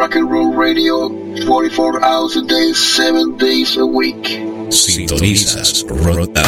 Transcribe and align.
rock 0.00 0.16
and 0.16 0.30
roll 0.30 0.54
radio 0.54 1.10
44 1.44 2.02
hours 2.02 2.36
a 2.36 2.42
day, 2.42 2.72
7 2.72 3.36
days 3.36 3.76
a 3.76 3.84
week. 3.84 4.40
Sintonizas 4.72 5.84
Rota. 5.86 6.42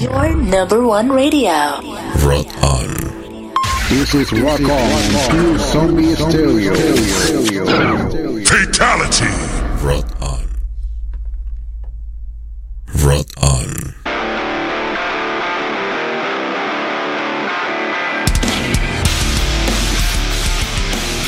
your 0.00 0.34
number 0.34 0.86
one 0.86 1.10
radio. 1.10 1.78
Rock 2.24 2.46
on. 2.62 3.13
This 3.94 4.12
is 4.12 4.32
Rock 4.32 4.60
On, 4.60 5.56
Zombie 5.56 6.16
Stereo. 6.16 6.74
Fatality. 8.44 9.30
Rock 9.86 10.06
on. 10.20 10.44
Rock 13.06 13.28
on. 13.40 13.94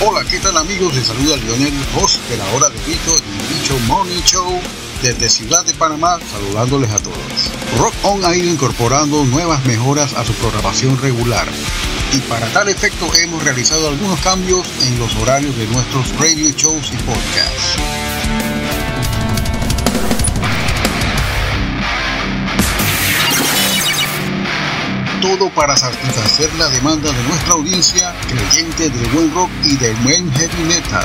Hola, 0.01 0.25
¿qué 0.29 0.41
tal 0.41 0.57
amigos? 0.57 0.93
Les 0.97 1.07
saluda 1.07 1.37
Lionel, 1.37 1.73
host 1.95 2.21
de 2.29 2.37
la 2.37 2.45
hora 2.51 2.69
de 2.71 2.79
Bicho, 2.85 3.15
el 3.15 3.55
Bicho 3.55 3.79
Morning 3.87 4.23
Show, 4.25 4.61
desde 5.03 5.29
Ciudad 5.29 5.65
de 5.65 5.73
Panamá, 5.75 6.19
saludándoles 6.33 6.91
a 6.91 6.99
todos. 6.99 7.53
Rock 7.79 7.95
On 8.03 8.25
ha 8.25 8.35
ido 8.35 8.51
incorporando 8.51 9.25
nuevas 9.25 9.65
mejoras 9.67 10.15
a 10.15 10.25
su 10.25 10.33
programación 10.33 11.01
regular. 11.01 11.47
Y 12.13 12.21
para 12.29 12.47
tal 12.49 12.69
efecto 12.69 13.13
hemos 13.17 13.43
realizado 13.43 13.89
algunos 13.89 14.21
cambios 14.21 14.67
en 14.83 14.99
los 14.99 15.15
horarios 15.17 15.57
de 15.57 15.67
nuestros 15.67 16.17
radio 16.19 16.51
shows 16.51 16.93
y 16.93 16.97
podcasts. 16.99 17.77
todo 25.27 25.51
para 25.51 25.77
satisfacer 25.77 26.55
la 26.55 26.69
demanda 26.69 27.11
de 27.11 27.23
nuestra 27.25 27.55
audiencia 27.55 28.15
creyente 28.29 28.89
del 28.89 29.09
buen 29.09 29.35
rock 29.35 29.51
y 29.65 29.77
del 29.77 29.97
buen 29.97 30.31
heavy 30.33 30.63
metal. 30.69 31.05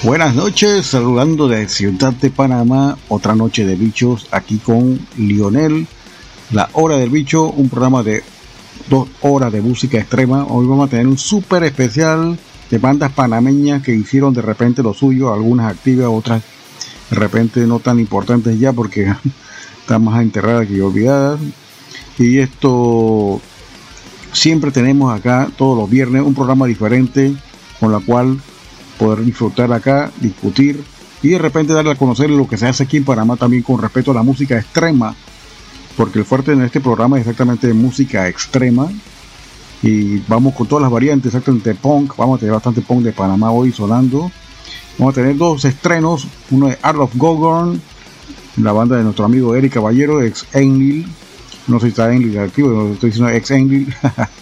Buenas 0.09 0.33
noches, 0.33 0.87
saludando 0.87 1.47
de 1.47 1.69
Ciudad 1.69 2.13
de 2.13 2.31
Panamá, 2.31 2.97
otra 3.09 3.35
noche 3.35 3.63
de 3.63 3.75
bichos 3.75 4.25
aquí 4.31 4.57
con 4.57 4.99
Lionel, 5.17 5.85
La 6.49 6.67
Hora 6.73 6.97
del 6.97 7.11
Bicho, 7.11 7.51
un 7.51 7.69
programa 7.69 8.01
de 8.01 8.23
dos 8.89 9.07
horas 9.21 9.53
de 9.53 9.61
música 9.61 9.99
extrema. 9.99 10.45
Hoy 10.45 10.65
vamos 10.65 10.87
a 10.87 10.89
tener 10.89 11.05
un 11.05 11.19
súper 11.19 11.63
especial 11.63 12.39
de 12.71 12.77
bandas 12.79 13.11
panameñas 13.11 13.83
que 13.83 13.93
hicieron 13.93 14.33
de 14.33 14.41
repente 14.41 14.81
lo 14.81 14.95
suyo, 14.95 15.31
algunas 15.31 15.71
activas, 15.71 16.07
otras 16.09 16.41
de 17.11 17.15
repente 17.15 17.59
no 17.67 17.77
tan 17.77 17.99
importantes 17.99 18.59
ya 18.59 18.73
porque 18.73 19.13
están 19.81 20.03
más 20.03 20.23
enterradas 20.23 20.65
que 20.65 20.81
olvidadas. 20.81 21.39
Y 22.17 22.39
esto 22.39 23.39
siempre 24.33 24.71
tenemos 24.71 25.15
acá 25.15 25.51
todos 25.55 25.77
los 25.77 25.87
viernes 25.87 26.23
un 26.23 26.33
programa 26.33 26.65
diferente 26.65 27.31
con 27.79 27.91
la 27.91 27.99
cual 27.99 28.39
poder 28.99 29.23
disfrutar 29.25 29.71
acá, 29.73 30.11
discutir 30.19 30.83
y 31.23 31.29
de 31.29 31.39
repente 31.39 31.73
darle 31.73 31.91
a 31.91 31.95
conocer 31.95 32.29
lo 32.29 32.47
que 32.47 32.57
se 32.57 32.67
hace 32.67 32.83
aquí 32.83 32.97
en 32.97 33.05
Panamá 33.05 33.37
también 33.37 33.63
con 33.63 33.81
respecto 33.81 34.11
a 34.11 34.13
la 34.13 34.23
música 34.23 34.59
extrema, 34.59 35.15
porque 35.97 36.19
el 36.19 36.25
fuerte 36.25 36.51
en 36.51 36.61
este 36.61 36.81
programa 36.81 37.17
es 37.17 37.21
exactamente 37.21 37.73
música 37.73 38.27
extrema 38.27 38.89
y 39.81 40.17
vamos 40.27 40.53
con 40.53 40.67
todas 40.67 40.81
las 40.83 40.91
variantes, 40.91 41.27
exactamente 41.27 41.73
punk, 41.75 42.15
vamos 42.17 42.37
a 42.37 42.39
tener 42.39 42.53
bastante 42.53 42.81
punk 42.81 43.03
de 43.03 43.13
Panamá 43.13 43.51
hoy 43.51 43.71
sonando. 43.71 44.29
Vamos 44.97 45.13
a 45.13 45.21
tener 45.21 45.37
dos 45.37 45.63
estrenos, 45.63 46.27
uno 46.51 46.67
de 46.67 46.77
Art 46.81 46.99
of 46.99 47.15
Gogorn, 47.15 47.81
la 48.57 48.73
banda 48.73 48.97
de 48.97 49.03
nuestro 49.03 49.23
amigo 49.23 49.55
Eric 49.55 49.75
Caballero, 49.75 50.21
ex 50.21 50.45
Enlil, 50.51 51.07
no 51.67 51.79
sé 51.79 51.85
si 51.85 51.89
está 51.91 52.13
Enlil 52.13 52.37
activo, 52.37 52.91
estoy 52.91 53.11
diciendo 53.11 53.31
ex 53.31 53.51
Enlil. 53.51 53.95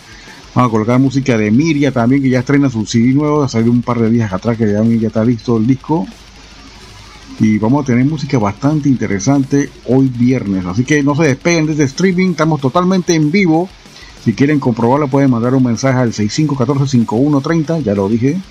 Vamos 0.58 0.70
a 0.70 0.72
colocar 0.72 1.00
música 1.00 1.38
de 1.38 1.52
Miria 1.52 1.92
también, 1.92 2.24
que 2.24 2.32
ya 2.32 2.40
estrena 2.40 2.68
su 2.68 2.84
CD 2.88 3.14
nuevo, 3.14 3.48
salió 3.48 3.72
un 3.72 3.84
par 3.84 4.00
de 4.00 4.10
días 4.10 4.34
atrás 4.34 4.58
que 4.58 4.66
ya, 4.66 4.84
ya 4.84 5.08
está 5.08 5.24
listo 5.24 5.56
el 5.56 5.68
disco. 5.68 6.08
Y 7.40 7.60
vamos 7.60 7.84
a 7.84 7.86
tener 7.86 8.04
música 8.06 8.40
bastante 8.40 8.90
interesante 8.90 9.70
hoy 9.86 10.08
viernes. 10.08 10.66
Así 10.66 10.84
que 10.84 11.04
no 11.04 11.16
se 11.16 11.26
despeguen 11.26 11.68
de 11.68 11.74
este 11.74 11.84
streaming, 11.84 12.32
estamos 12.32 12.60
totalmente 12.60 13.14
en 13.14 13.30
vivo. 13.30 13.70
Si 14.26 14.34
quieren 14.34 14.60
comprobarlo 14.60 15.08
pueden 15.08 15.30
mandar 15.30 15.54
un 15.54 15.64
mensaje 15.64 16.00
al 16.00 16.12
6514-5130, 16.12 17.84
ya 17.84 17.94
lo 17.94 18.10
dije. 18.10 18.42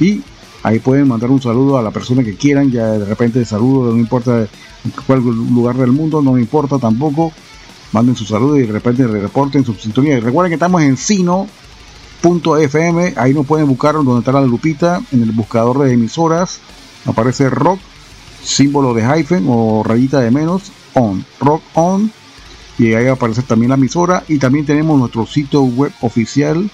Y 0.00 0.22
ahí 0.64 0.80
pueden 0.80 1.06
mandar 1.06 1.30
un 1.30 1.40
saludo 1.40 1.78
a 1.78 1.82
la 1.82 1.92
persona 1.92 2.24
que 2.24 2.34
quieran, 2.34 2.72
ya 2.72 2.88
de 2.98 3.04
repente 3.04 3.44
saludo, 3.44 3.92
no 3.92 4.00
importa 4.00 4.40
en 4.40 4.92
cuál 5.06 5.20
lugar 5.20 5.76
del 5.76 5.92
mundo, 5.92 6.20
no 6.22 6.32
me 6.32 6.40
importa 6.40 6.80
tampoco. 6.80 7.32
Manden 7.96 8.14
su 8.14 8.26
saludo 8.26 8.58
y 8.58 8.66
de 8.66 8.72
repente 8.72 9.06
reporten 9.06 9.64
su 9.64 9.72
sintonía. 9.72 10.18
Y 10.18 10.20
recuerden 10.20 10.50
que 10.50 10.56
estamos 10.56 10.82
en 10.82 10.98
sino.fm, 10.98 11.48
ahí 13.16 13.32
nos 13.32 13.46
pueden 13.46 13.66
buscar 13.66 13.94
donde 13.94 14.18
está 14.18 14.32
la 14.32 14.42
lupita, 14.42 15.00
en 15.12 15.22
el 15.22 15.32
buscador 15.32 15.78
de 15.78 15.94
emisoras, 15.94 16.60
aparece 17.06 17.48
rock, 17.48 17.80
símbolo 18.44 18.92
de 18.92 19.02
hyphen 19.02 19.46
o 19.48 19.82
rayita 19.82 20.20
de 20.20 20.30
menos, 20.30 20.72
on, 20.92 21.24
rock 21.40 21.62
on, 21.72 22.12
y 22.78 22.92
ahí 22.92 23.06
aparece 23.06 23.40
también 23.40 23.70
la 23.70 23.76
emisora. 23.76 24.24
Y 24.28 24.38
también 24.38 24.66
tenemos 24.66 24.98
nuestro 24.98 25.24
sitio 25.24 25.62
web 25.62 25.92
oficial 26.02 26.70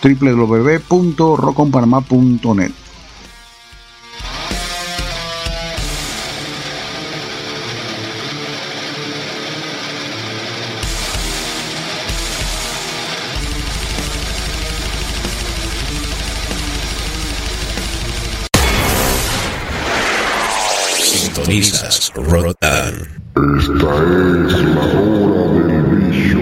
www.rockonpanamá.net 0.00 2.70
Esta 22.14 22.28
es 23.36 24.52
la 24.64 24.84
hora 25.00 25.44
del 25.66 25.82
bicho. 25.96 26.38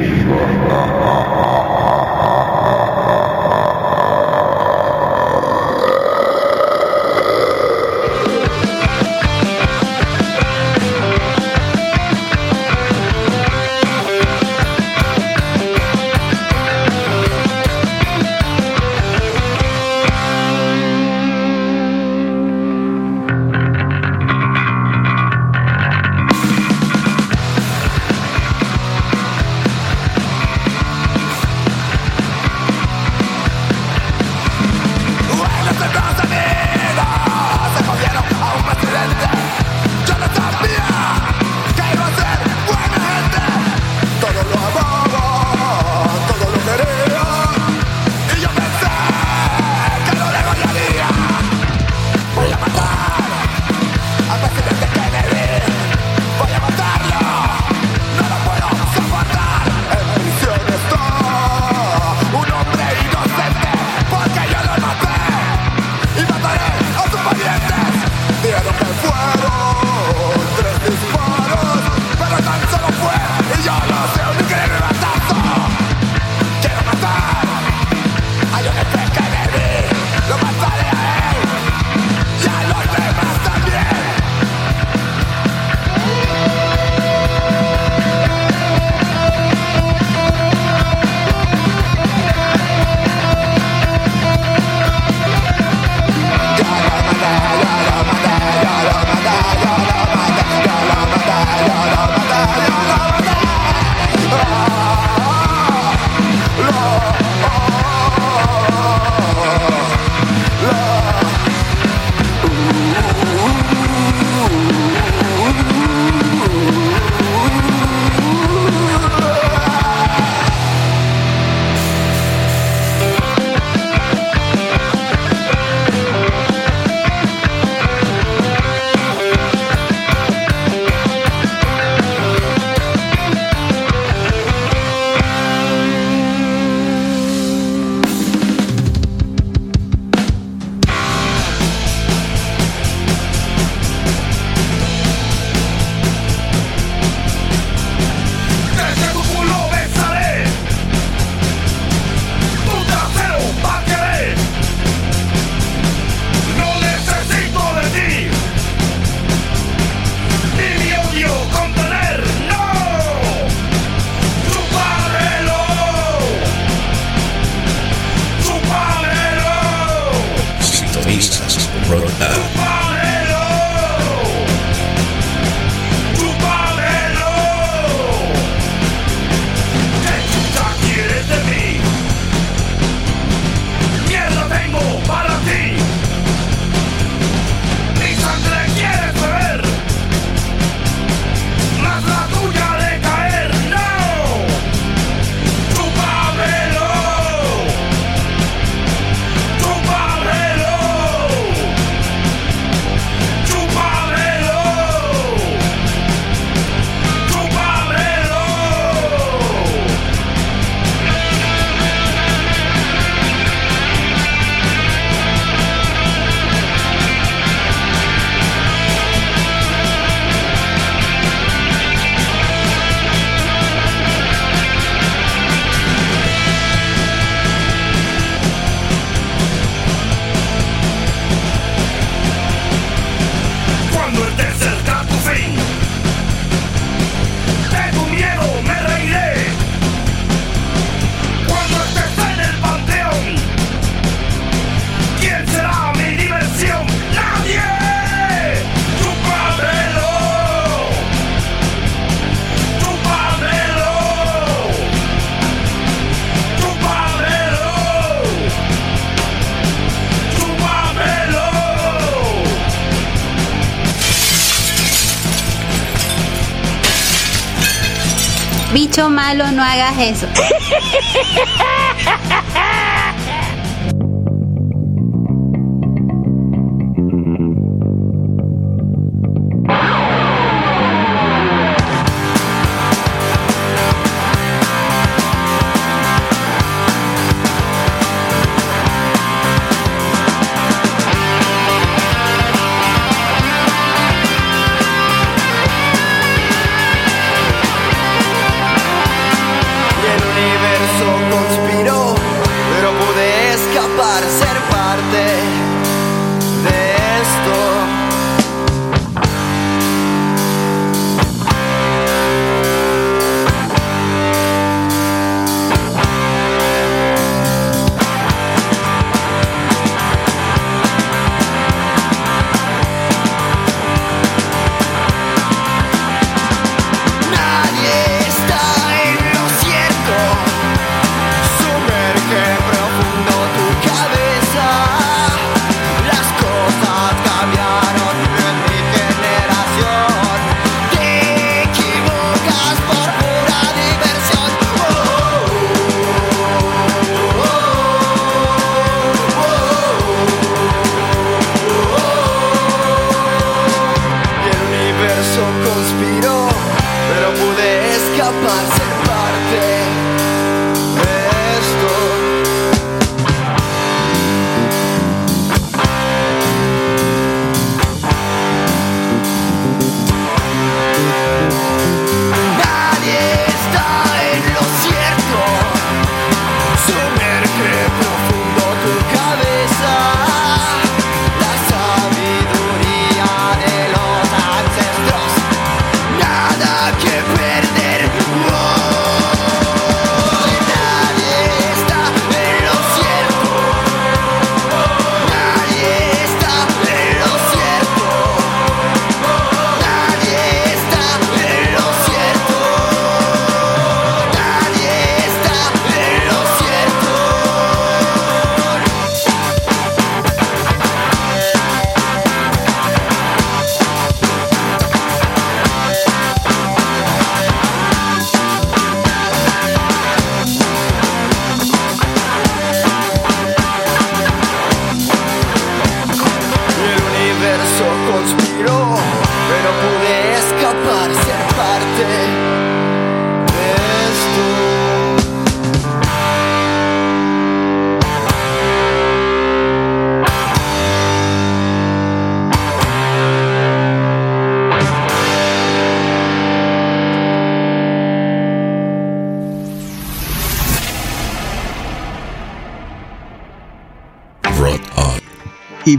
Bicho 268.72 269.10
malo, 269.10 269.50
no 269.52 269.62
hagas 269.62 269.98
eso. 269.98 270.26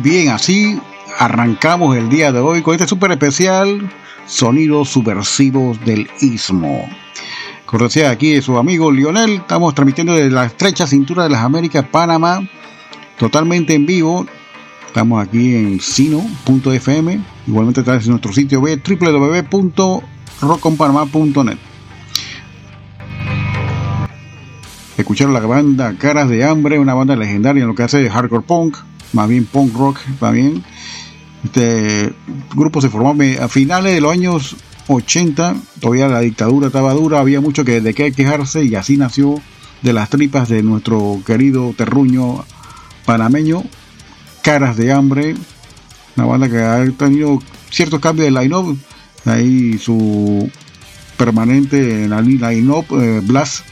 bien, 0.02 0.30
así 0.30 0.80
arrancamos 1.20 1.96
el 1.96 2.10
día 2.10 2.32
de 2.32 2.40
hoy 2.40 2.62
con 2.62 2.74
este 2.74 2.88
súper 2.88 3.12
especial 3.12 3.92
Sonidos 4.26 4.90
Subversivos 4.90 5.84
del 5.86 6.10
Istmo. 6.20 6.90
Cortesía 7.66 8.10
aquí 8.10 8.34
de 8.34 8.42
su 8.42 8.58
amigo 8.58 8.92
Lionel, 8.92 9.36
estamos 9.36 9.76
transmitiendo 9.76 10.14
desde 10.14 10.32
la 10.32 10.46
estrecha 10.46 10.88
cintura 10.88 11.24
de 11.24 11.30
las 11.30 11.44
Américas, 11.44 11.86
Panamá, 11.90 12.42
totalmente 13.18 13.74
en 13.74 13.86
vivo. 13.86 14.26
Estamos 14.88 15.26
aquí 15.26 15.56
en 15.56 15.80
sino.fm, 15.80 17.22
igualmente 17.48 17.84
de 17.84 18.08
nuestro 18.08 18.34
sitio 18.34 18.60
web 18.60 18.82
www.rockonpanamá.net. 18.86 21.58
Escucharon 24.98 25.34
la 25.34 25.40
banda 25.40 25.96
Caras 25.98 26.28
de 26.30 26.44
Hambre, 26.44 26.78
una 26.78 26.94
banda 26.94 27.16
legendaria 27.16 27.62
en 27.62 27.68
lo 27.68 27.76
que 27.76 27.84
hace 27.84 28.00
de 28.00 28.10
hardcore 28.10 28.44
punk, 28.44 28.78
más 29.14 29.28
bien 29.28 29.46
punk 29.46 29.74
rock 29.76 30.00
también. 30.20 30.64
Este 31.44 32.14
grupo 32.56 32.82
se 32.82 32.90
formó 32.90 33.16
a 33.42 33.48
finales 33.48 33.94
de 33.96 34.02
los 34.02 34.12
años 34.12 34.56
80, 34.88 35.56
todavía 35.80 36.08
la 36.08 36.20
dictadura 36.20 36.68
estaba 36.68 36.94
dura, 36.94 37.20
había 37.20 37.42
mucho 37.42 37.64
que, 37.66 37.82
de 37.82 37.94
qué 37.94 38.12
quejarse 38.12 38.64
y 38.64 38.76
así 38.76 38.98
nació 38.98 39.36
de 39.82 39.94
las 39.94 40.10
tripas 40.10 40.50
de 40.50 40.62
nuestro 40.64 41.22
querido 41.26 41.74
terruño 41.76 42.46
panameño, 43.06 43.64
Caras 44.44 44.78
de 44.78 44.92
Hambre, 44.92 45.36
una 46.16 46.26
banda 46.26 46.50
que 46.50 46.60
ha 46.60 46.86
tenido 46.98 47.40
ciertos 47.70 48.00
cambios 48.00 48.32
de 48.32 48.40
line-up, 48.40 48.78
ahí 49.26 49.78
su 49.78 50.50
permanente 51.18 52.04
en 52.04 52.10
la 52.10 52.22
line-up, 52.22 52.86
eh, 52.92 53.22
Blas, 53.24 53.64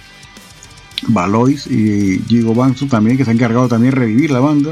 Valois 1.08 1.68
y 1.68 2.22
Gigo 2.28 2.54
Banzo 2.54 2.86
también, 2.88 3.18
que 3.18 3.26
se 3.26 3.32
han 3.32 3.38
encargado 3.38 3.68
también 3.68 3.94
de 3.94 4.00
revivir 4.00 4.32
la 4.32 4.40
banda. 4.40 4.72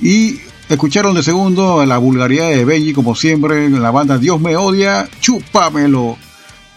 Y 0.00 0.40
escucharon 0.68 1.14
de 1.14 1.22
segundo 1.22 1.84
la 1.86 1.98
vulgaridad 1.98 2.50
de 2.50 2.64
Benji, 2.64 2.92
como 2.92 3.14
siempre, 3.14 3.66
en 3.66 3.82
la 3.82 3.90
banda 3.90 4.18
Dios 4.18 4.40
me 4.40 4.56
odia, 4.56 5.08
chúpamelo. 5.20 6.16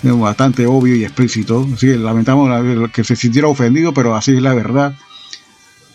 Es 0.04 0.18
bastante 0.18 0.68
obvio 0.68 0.96
y 0.96 1.04
explícito. 1.04 1.68
Así 1.74 1.88
que 1.88 1.98
lamentamos 1.98 2.50
que 2.92 3.04
se 3.04 3.16
sintiera 3.16 3.48
ofendido, 3.48 3.94
pero 3.94 4.16
así 4.16 4.36
es 4.36 4.42
la 4.42 4.54
verdad. 4.54 4.96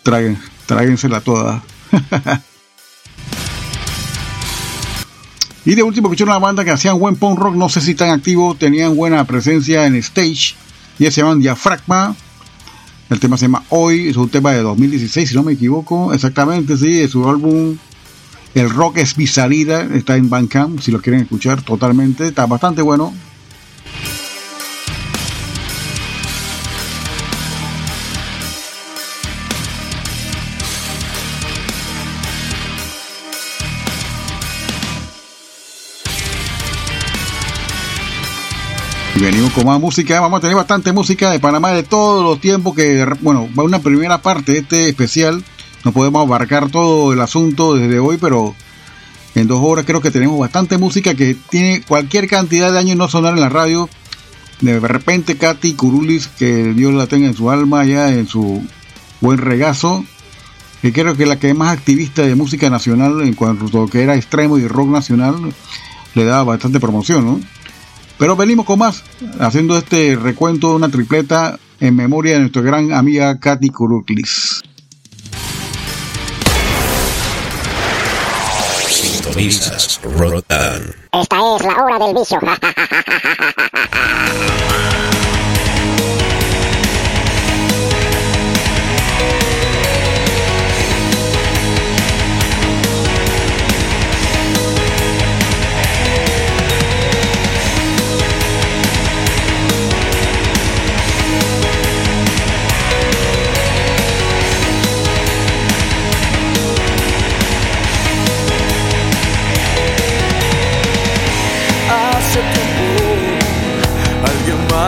Tráguen, 0.03 0.37
tráguensela 0.65 1.21
toda. 1.21 1.63
y 5.65 5.75
de 5.75 5.83
último 5.83 6.07
escucharon 6.07 6.33
una 6.33 6.39
banda 6.39 6.65
que 6.65 6.71
hacían 6.71 6.99
buen 6.99 7.15
punk 7.15 7.39
rock, 7.39 7.55
no 7.55 7.69
sé 7.69 7.79
si 7.79 7.95
tan 7.95 8.09
activo, 8.09 8.55
tenían 8.55 8.97
buena 8.97 9.23
presencia 9.25 9.85
en 9.85 9.95
stage. 9.95 10.55
Y 10.99 11.05
se 11.09 11.21
llaman 11.21 11.39
Diafragma. 11.39 12.15
El 13.09 13.19
tema 13.19 13.37
se 13.37 13.45
llama 13.45 13.63
Hoy, 13.69 14.09
es 14.09 14.17
un 14.17 14.29
tema 14.29 14.53
de 14.53 14.61
2016, 14.61 15.29
si 15.29 15.35
no 15.35 15.43
me 15.43 15.53
equivoco. 15.53 16.13
Exactamente, 16.13 16.77
sí, 16.77 17.01
es 17.01 17.11
su 17.11 17.27
álbum 17.27 17.77
El 18.55 18.69
Rock 18.69 18.97
es 18.97 19.17
mi 19.17 19.27
salida, 19.27 19.87
está 19.93 20.15
en 20.15 20.29
Bandcamp, 20.29 20.79
si 20.79 20.91
lo 20.91 21.01
quieren 21.01 21.21
escuchar 21.21 21.61
totalmente, 21.61 22.27
está 22.27 22.45
bastante 22.45 22.81
bueno. 22.81 23.13
Venimos 39.23 39.53
con 39.53 39.65
más 39.65 39.79
música. 39.79 40.19
Vamos 40.19 40.39
a 40.39 40.41
tener 40.41 40.55
bastante 40.55 40.91
música 40.91 41.31
de 41.31 41.39
Panamá 41.39 41.71
de 41.71 41.83
todos 41.83 42.23
los 42.25 42.41
tiempos 42.41 42.75
que, 42.75 43.05
bueno, 43.21 43.47
va 43.57 43.63
una 43.63 43.79
primera 43.79 44.21
parte 44.21 44.51
de 44.51 44.57
este 44.59 44.89
especial. 44.89 45.41
No 45.85 45.93
podemos 45.93 46.25
abarcar 46.25 46.69
todo 46.69 47.13
el 47.13 47.21
asunto 47.21 47.73
desde 47.75 47.99
hoy, 47.99 48.17
pero 48.17 48.53
en 49.35 49.47
dos 49.47 49.59
horas 49.61 49.85
creo 49.85 50.01
que 50.01 50.11
tenemos 50.11 50.37
bastante 50.37 50.77
música 50.77 51.15
que 51.15 51.37
tiene 51.49 51.81
cualquier 51.87 52.27
cantidad 52.27 52.73
de 52.73 52.79
años 52.79 52.97
no 52.97 53.07
sonar 53.07 53.33
en 53.33 53.39
la 53.39 53.47
radio. 53.47 53.89
De 54.59 54.77
repente 54.79 55.37
Katy 55.37 55.73
Kurulis, 55.73 56.27
que 56.27 56.73
Dios 56.73 56.93
la 56.93 57.07
tenga 57.07 57.27
en 57.27 57.33
su 57.33 57.49
alma 57.49 57.85
ya 57.85 58.09
en 58.09 58.27
su 58.27 58.61
buen 59.21 59.37
regazo, 59.37 60.03
que 60.81 60.91
creo 60.91 61.15
que 61.15 61.25
la 61.25 61.39
que 61.39 61.49
es 61.49 61.55
más 61.55 61.71
activista 61.71 62.23
de 62.23 62.35
música 62.35 62.69
nacional 62.69 63.21
en 63.21 63.35
cuanto 63.35 63.65
a 63.67 63.81
lo 63.83 63.87
que 63.87 64.03
era 64.03 64.15
extremo 64.15 64.57
y 64.57 64.67
rock 64.67 64.89
nacional, 64.89 65.53
le 66.13 66.25
da 66.25 66.43
bastante 66.43 66.81
promoción, 66.81 67.25
¿no? 67.25 67.39
Pero 68.17 68.35
venimos 68.35 68.65
con 68.65 68.79
más, 68.79 69.03
haciendo 69.39 69.77
este 69.77 70.15
recuento 70.15 70.69
de 70.69 70.75
una 70.75 70.89
tripleta 70.89 71.59
en 71.79 71.95
memoria 71.95 72.33
de 72.33 72.39
nuestra 72.41 72.61
gran 72.61 72.93
amiga 72.93 73.39
Katy 73.39 73.69
Kuruklis. 73.69 74.61
Sintonizas 78.87 79.99
Rotan. 80.03 80.95
Esta 81.11 81.55
es 81.55 81.65
la 81.65 81.83
hora 81.83 82.05
del 82.05 82.15
vicio. 82.15 82.39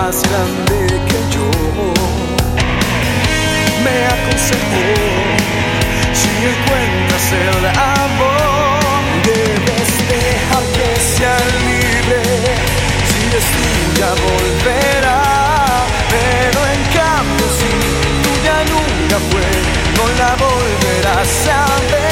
más 0.06 0.22
grande 0.30 1.02
que 1.10 1.20
yo. 1.34 1.50
Me 3.84 3.98
aconsejó 4.14 4.88
si 6.20 6.32
encuentras 6.52 7.26
el 7.32 7.66
amor 7.66 9.02
debes 9.30 9.92
dejar 10.14 10.66
que 10.78 10.90
sea 11.14 11.38
libre. 11.66 12.22
Si 13.10 13.22
es 13.40 13.48
tuya 13.56 14.10
volverá 14.28 15.22
pero 16.16 16.60
en 16.76 16.82
cambio 17.00 17.48
si 17.60 17.72
tuya 18.26 18.58
nunca 18.74 19.18
fue 19.30 19.48
no 19.98 20.06
la 20.20 20.32
volverás 20.46 21.48
a 21.48 21.66
ver 21.92 22.05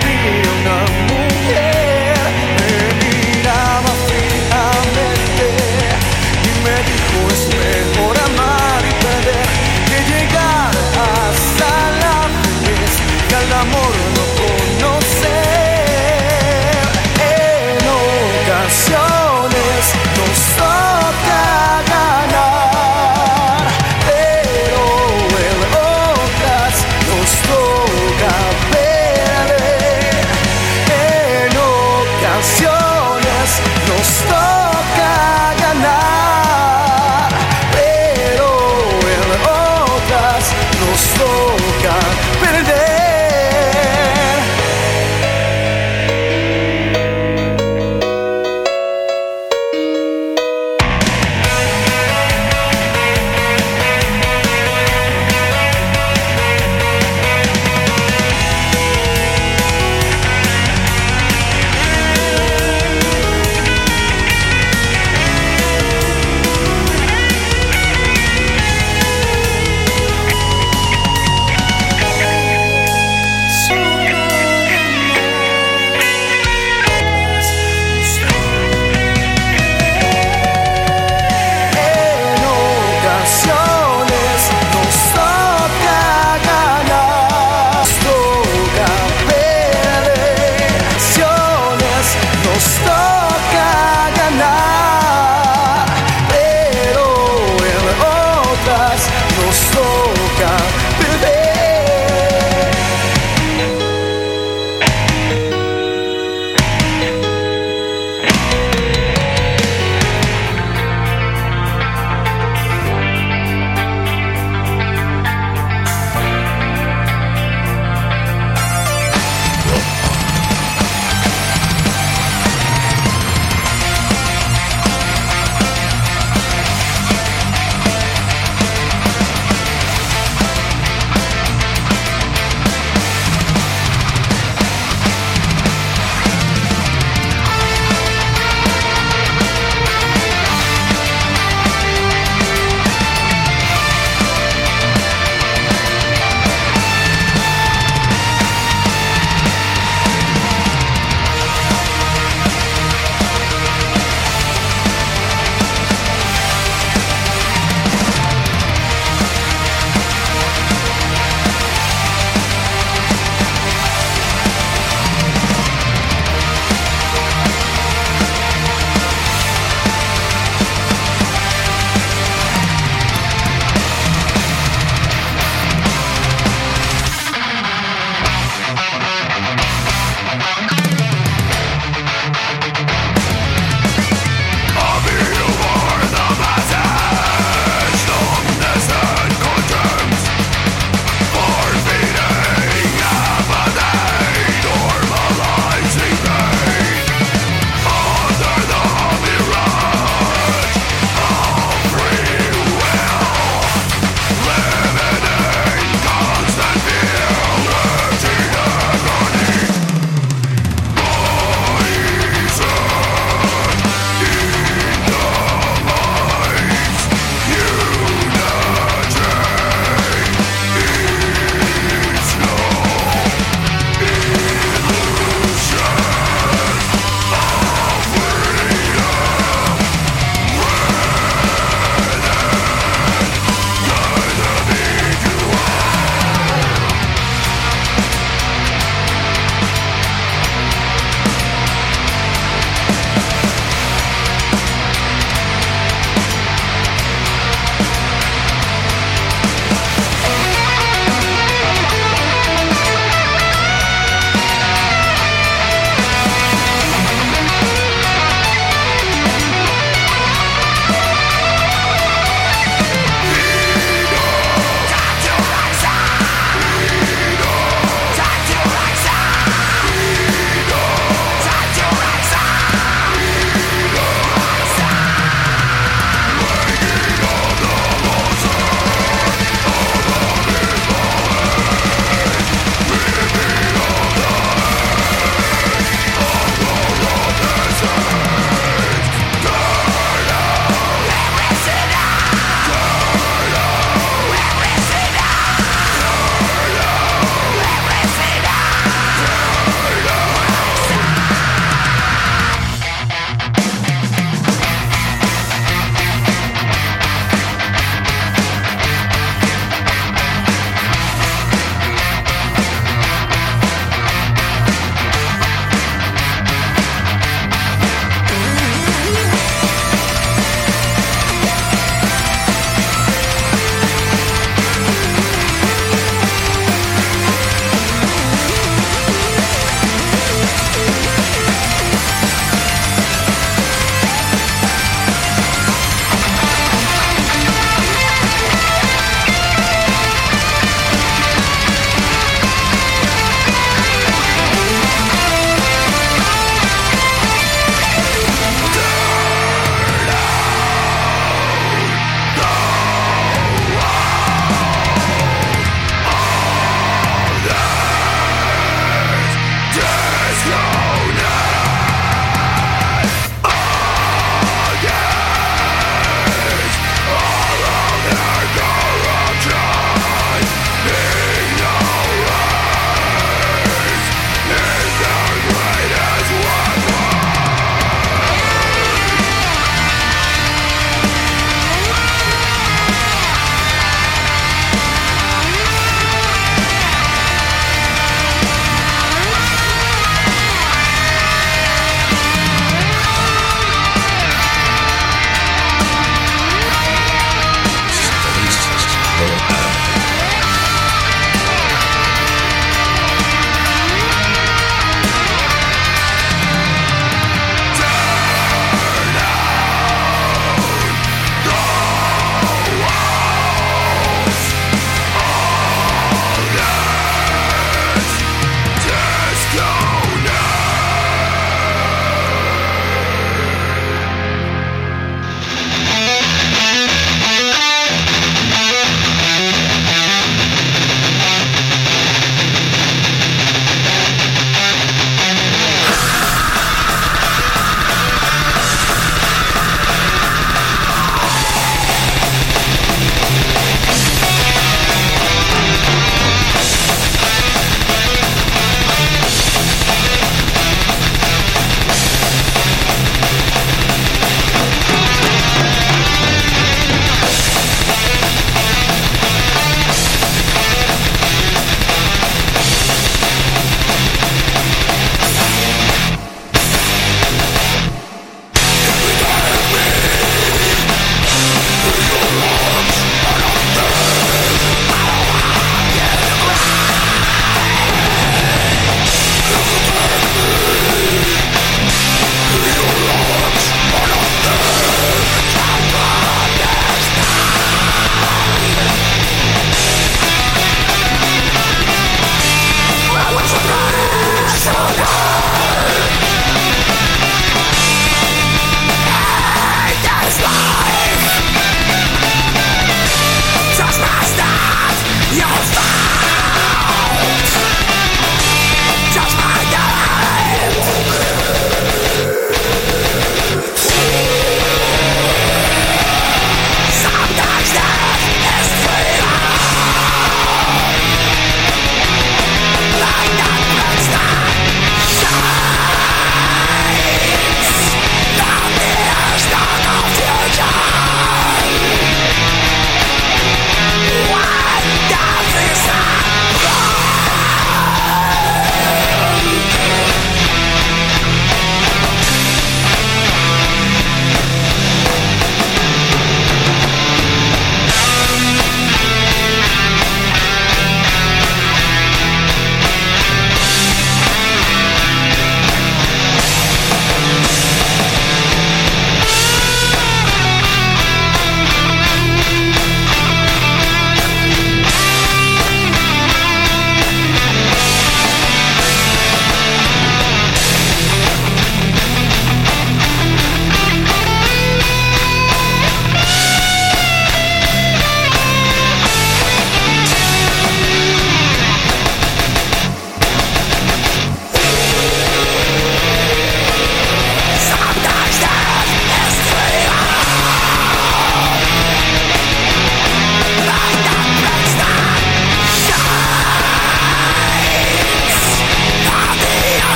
real 0.00 0.64
numb 0.64 1.11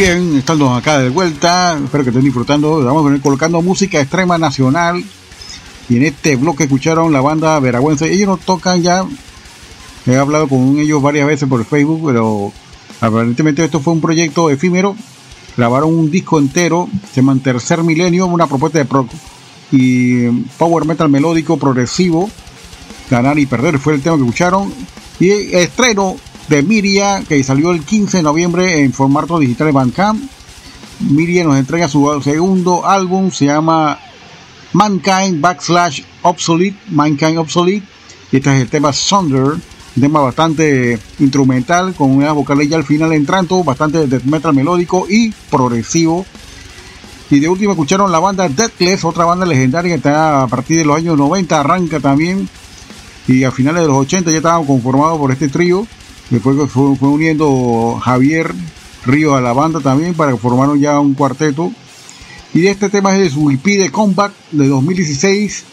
bien, 0.00 0.34
estando 0.38 0.72
acá 0.72 0.98
de 0.98 1.10
vuelta, 1.10 1.78
espero 1.84 2.02
que 2.02 2.08
estén 2.08 2.24
disfrutando. 2.24 2.82
Vamos 2.82 3.04
a 3.04 3.08
venir 3.10 3.20
colocando 3.20 3.60
música 3.60 4.00
extrema 4.00 4.38
nacional. 4.38 5.04
Y 5.90 5.96
en 5.96 6.04
este 6.04 6.36
bloque 6.36 6.64
escucharon 6.64 7.12
la 7.12 7.20
banda 7.20 7.60
Veragüense. 7.60 8.10
Ellos 8.10 8.26
nos 8.26 8.40
tocan 8.40 8.82
ya. 8.82 9.04
He 10.06 10.16
hablado 10.16 10.48
con 10.48 10.78
ellos 10.78 11.02
varias 11.02 11.26
veces 11.26 11.46
por 11.46 11.62
Facebook, 11.66 12.00
pero 12.06 12.50
aparentemente 13.02 13.62
esto 13.62 13.80
fue 13.80 13.92
un 13.92 14.00
proyecto 14.00 14.48
efímero. 14.48 14.96
Grabaron 15.54 15.94
un 15.94 16.10
disco 16.10 16.38
entero, 16.38 16.88
se 17.12 17.20
llama 17.20 17.38
Tercer 17.42 17.82
Milenio, 17.82 18.26
una 18.26 18.46
propuesta 18.46 18.78
de 18.78 18.86
pro 18.86 19.06
y 19.70 20.28
power 20.56 20.86
metal 20.86 21.10
melódico 21.10 21.58
progresivo. 21.58 22.30
Ganar 23.10 23.38
y 23.38 23.44
perder 23.44 23.78
fue 23.78 23.96
el 23.96 24.00
tema 24.00 24.16
que 24.16 24.22
escucharon. 24.22 24.72
Y 25.18 25.28
estreno 25.28 26.16
de 26.50 26.64
Miria, 26.64 27.22
que 27.28 27.42
salió 27.44 27.70
el 27.70 27.84
15 27.84 28.16
de 28.16 28.22
noviembre 28.24 28.82
en 28.82 28.92
formato 28.92 29.38
digital 29.38 29.68
de 29.68 29.72
Bandcamp. 29.72 30.20
Miria 30.98 31.44
nos 31.44 31.56
entrega 31.56 31.86
su 31.86 32.20
segundo 32.24 32.84
álbum, 32.84 33.30
se 33.30 33.46
llama 33.46 34.00
Mankind 34.72 35.40
Backslash 35.40 36.02
Obsolete, 36.22 36.76
Mankind 36.88 37.38
Obsolete. 37.38 37.86
Y 38.32 38.38
este 38.38 38.52
es 38.52 38.62
el 38.62 38.68
tema 38.68 38.92
Sunder, 38.92 39.44
un 39.44 39.62
tema 40.02 40.18
bastante 40.18 40.98
instrumental, 41.20 41.94
con 41.94 42.10
una 42.10 42.32
vocalilla 42.32 42.76
al 42.76 42.84
final 42.84 43.12
entrando, 43.12 43.62
bastante 43.62 44.08
death 44.08 44.24
metal 44.24 44.52
melódico 44.52 45.06
y 45.08 45.32
progresivo. 45.50 46.26
Y 47.30 47.38
de 47.38 47.48
último 47.48 47.72
escucharon 47.72 48.10
la 48.10 48.18
banda 48.18 48.48
Deathless, 48.48 49.04
otra 49.04 49.24
banda 49.24 49.46
legendaria 49.46 49.92
que 49.92 49.98
está 49.98 50.42
a 50.42 50.48
partir 50.48 50.78
de 50.78 50.84
los 50.84 50.96
años 50.96 51.16
90, 51.16 51.60
arranca 51.60 52.00
también. 52.00 52.48
Y 53.28 53.44
a 53.44 53.52
finales 53.52 53.82
de 53.82 53.86
los 53.88 53.98
80 53.98 54.32
ya 54.32 54.38
estaban 54.38 54.66
conformados 54.66 55.16
por 55.16 55.30
este 55.30 55.48
trío. 55.48 55.86
Después 56.30 56.70
fue, 56.70 57.08
uniendo 57.08 57.98
Javier 58.00 58.54
Río 59.04 59.34
a 59.34 59.40
la 59.40 59.52
banda 59.52 59.80
también 59.80 60.14
para 60.14 60.32
que 60.32 60.38
formaron 60.38 60.78
ya 60.78 61.00
un 61.00 61.14
cuarteto. 61.14 61.72
Y 62.54 62.66
este 62.66 62.88
tema 62.88 63.16
es 63.16 63.20
de 63.20 63.30
su 63.30 63.50
EP 63.50 63.64
de 63.64 63.90
Comeback 63.90 64.32
de 64.52 64.68
2016, 64.68 65.64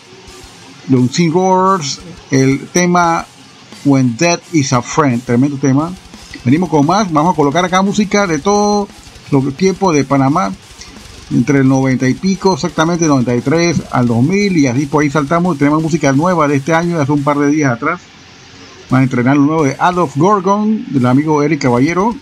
de 0.88 0.96
un 0.96 1.12
Sin 1.12 1.32
Roars, 1.32 2.00
el 2.32 2.68
tema 2.68 3.26
When 3.86 4.16
Death 4.18 4.42
is 4.54 4.74
a 4.74 4.82
Friend, 4.82 5.22
tremendo 5.24 5.58
tema. 5.58 5.92
Venimos 6.44 6.70
con 6.70 6.86
más, 6.86 7.12
vamos 7.12 7.34
a 7.34 7.36
colocar 7.36 7.66
acá 7.66 7.82
música 7.82 8.28
de 8.28 8.40
todo 8.40 8.88
los 9.32 9.54
tiempos 9.56 9.94
de 9.94 10.04
Panamá, 10.04 10.54
entre 11.32 11.60
el 11.60 11.68
90 11.68 12.08
y 12.08 12.14
pico, 12.14 12.54
exactamente 12.54 13.06
93 13.06 13.84
al 13.92 14.08
2000, 14.08 14.58
y 14.58 14.68
así 14.68 14.86
por 14.86 15.04
ahí 15.04 15.10
saltamos. 15.10 15.58
Tenemos 15.58 15.82
música 15.84 16.14
nueva 16.14 16.48
de 16.48 16.56
este 16.56 16.74
año, 16.74 16.96
de 16.96 17.04
hace 17.04 17.12
un 17.12 17.24
par 17.24 17.38
de 17.38 17.50
días 17.50 17.74
atrás. 17.74 18.00
Van 18.90 19.02
a 19.02 19.04
entrenar 19.04 19.36
lo 19.36 19.44
nuevo 19.44 19.64
de 19.64 19.76
Adolf 19.80 20.16
Gorgon, 20.16 20.86
del 20.90 21.06
amigo 21.06 21.44
Eric 21.44 21.62
Caballero. 21.64 22.16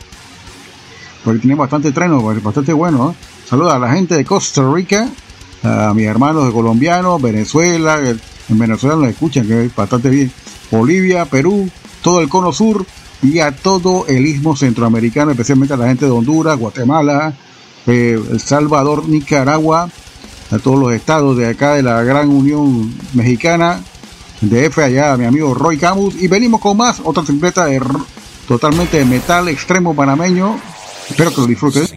Porque 1.23 1.39
tiene 1.39 1.55
bastante 1.55 1.91
treno, 1.91 2.21
bastante 2.41 2.73
bueno. 2.73 3.11
¿eh? 3.11 3.15
Saludos 3.47 3.73
a 3.73 3.79
la 3.79 3.91
gente 3.91 4.15
de 4.15 4.25
Costa 4.25 4.63
Rica, 4.71 5.07
a 5.63 5.93
mis 5.93 6.05
hermanos 6.05 6.45
de 6.47 6.51
colombianos, 6.51 7.21
Venezuela, 7.21 7.99
en 8.49 8.59
Venezuela 8.59 8.95
nos 8.95 9.09
escuchan, 9.09 9.47
que 9.47 9.65
es 9.65 9.75
bastante 9.75 10.09
bien. 10.09 10.31
Bolivia, 10.71 11.25
Perú, 11.25 11.69
todo 12.01 12.21
el 12.21 12.29
cono 12.29 12.51
sur 12.51 12.85
y 13.21 13.39
a 13.39 13.51
todo 13.55 14.05
el 14.07 14.25
istmo 14.25 14.55
centroamericano, 14.55 15.31
especialmente 15.31 15.73
a 15.73 15.77
la 15.77 15.87
gente 15.87 16.05
de 16.05 16.11
Honduras, 16.11 16.57
Guatemala, 16.57 17.33
eh, 17.87 18.19
El 18.31 18.39
Salvador, 18.39 19.07
Nicaragua, 19.07 19.89
a 20.51 20.59
todos 20.59 20.79
los 20.79 20.93
estados 20.93 21.37
de 21.37 21.47
acá 21.47 21.73
de 21.73 21.83
la 21.83 22.03
gran 22.03 22.29
Unión 22.29 22.93
Mexicana, 23.13 23.81
de 24.49 24.65
F 24.65 24.83
allá 24.83 25.13
a 25.13 25.17
mi 25.17 25.25
amigo 25.25 25.53
Roy 25.53 25.77
Camus. 25.77 26.15
Y 26.15 26.27
venimos 26.27 26.61
con 26.61 26.77
más 26.77 27.01
otra 27.03 27.23
tripleta 27.23 27.65
de 27.65 27.81
totalmente 28.47 28.97
de 28.97 29.05
metal 29.05 29.47
extremo 29.49 29.95
panameño. 29.95 30.59
Espero 31.09 31.31
que 31.31 31.41
lo 31.41 31.47
disfruten 31.47 31.87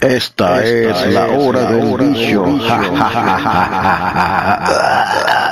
esta, 0.00 0.64
es, 0.64 1.12
la 1.12 1.28
hora 1.28 1.70
del 1.70 1.96
bicho 1.96 2.44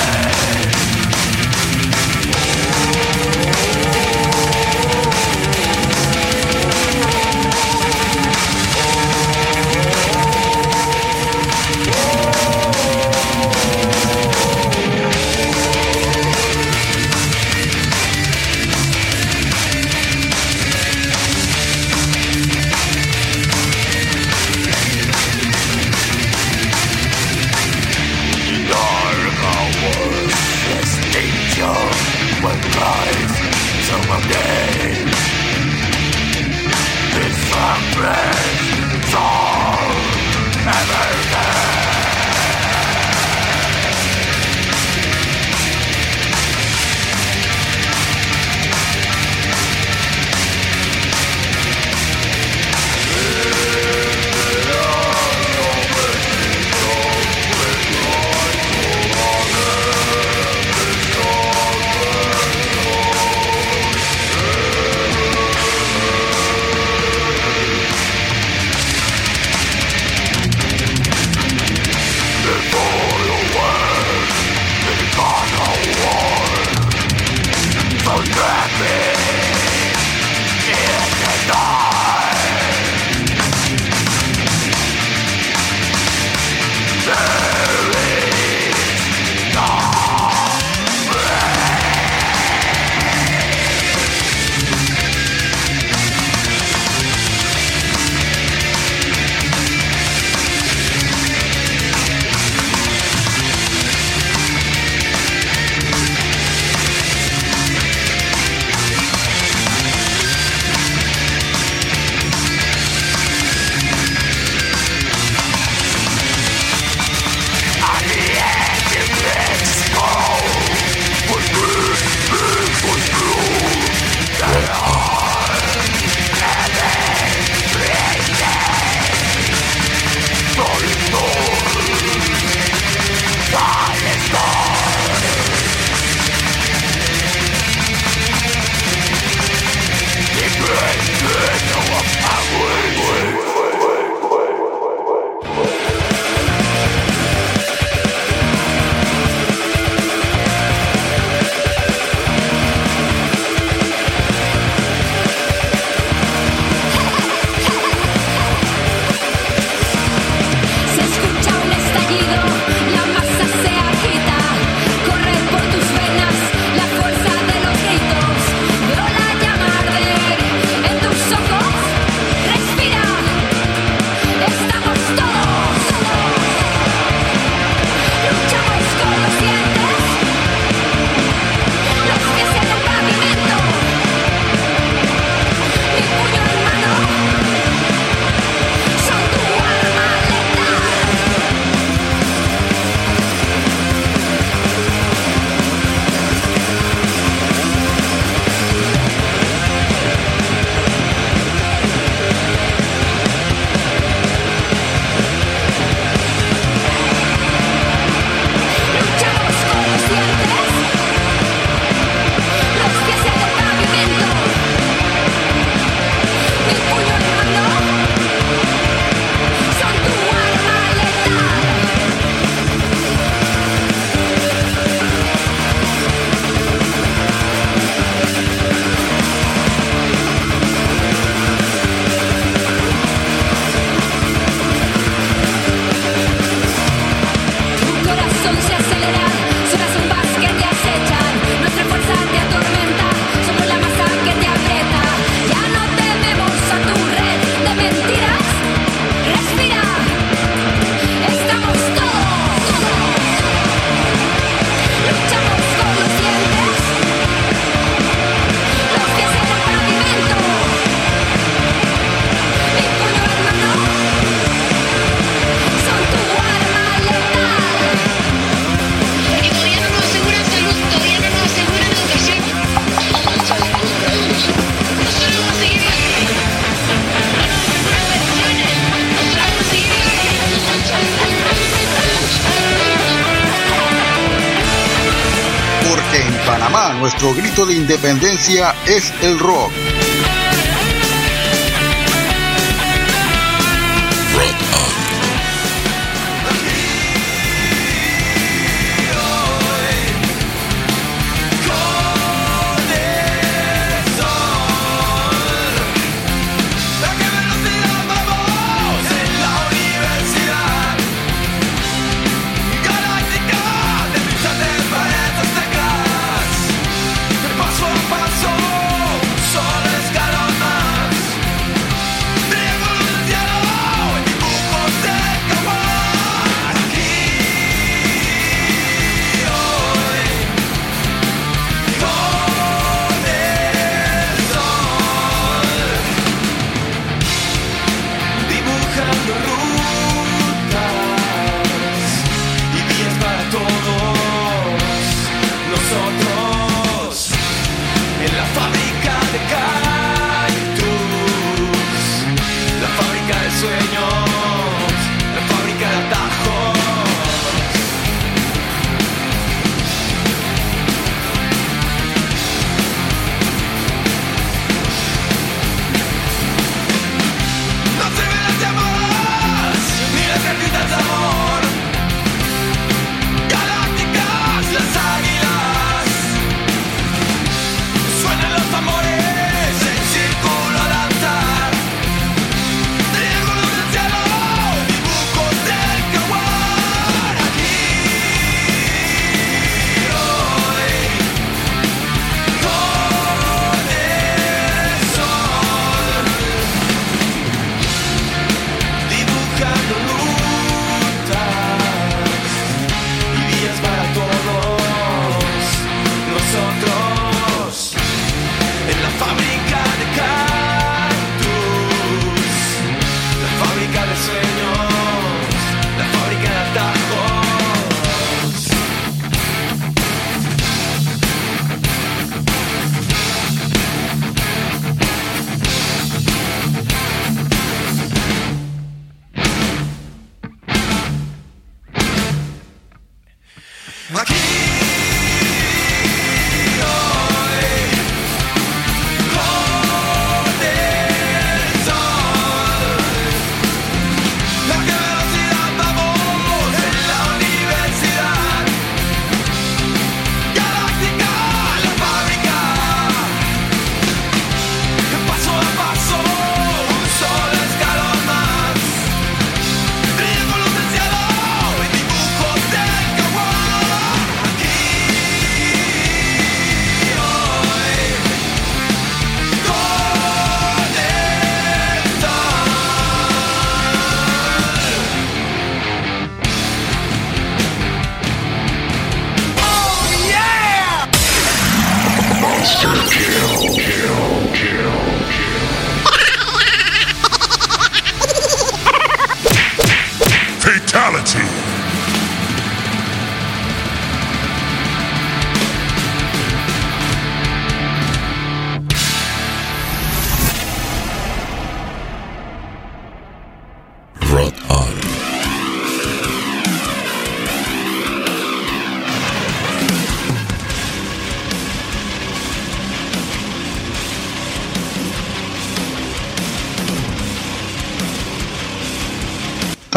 es 288.87 289.13
el 289.21 289.37
rock. 289.37 289.80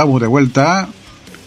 De 0.05 0.27
vuelta 0.27 0.87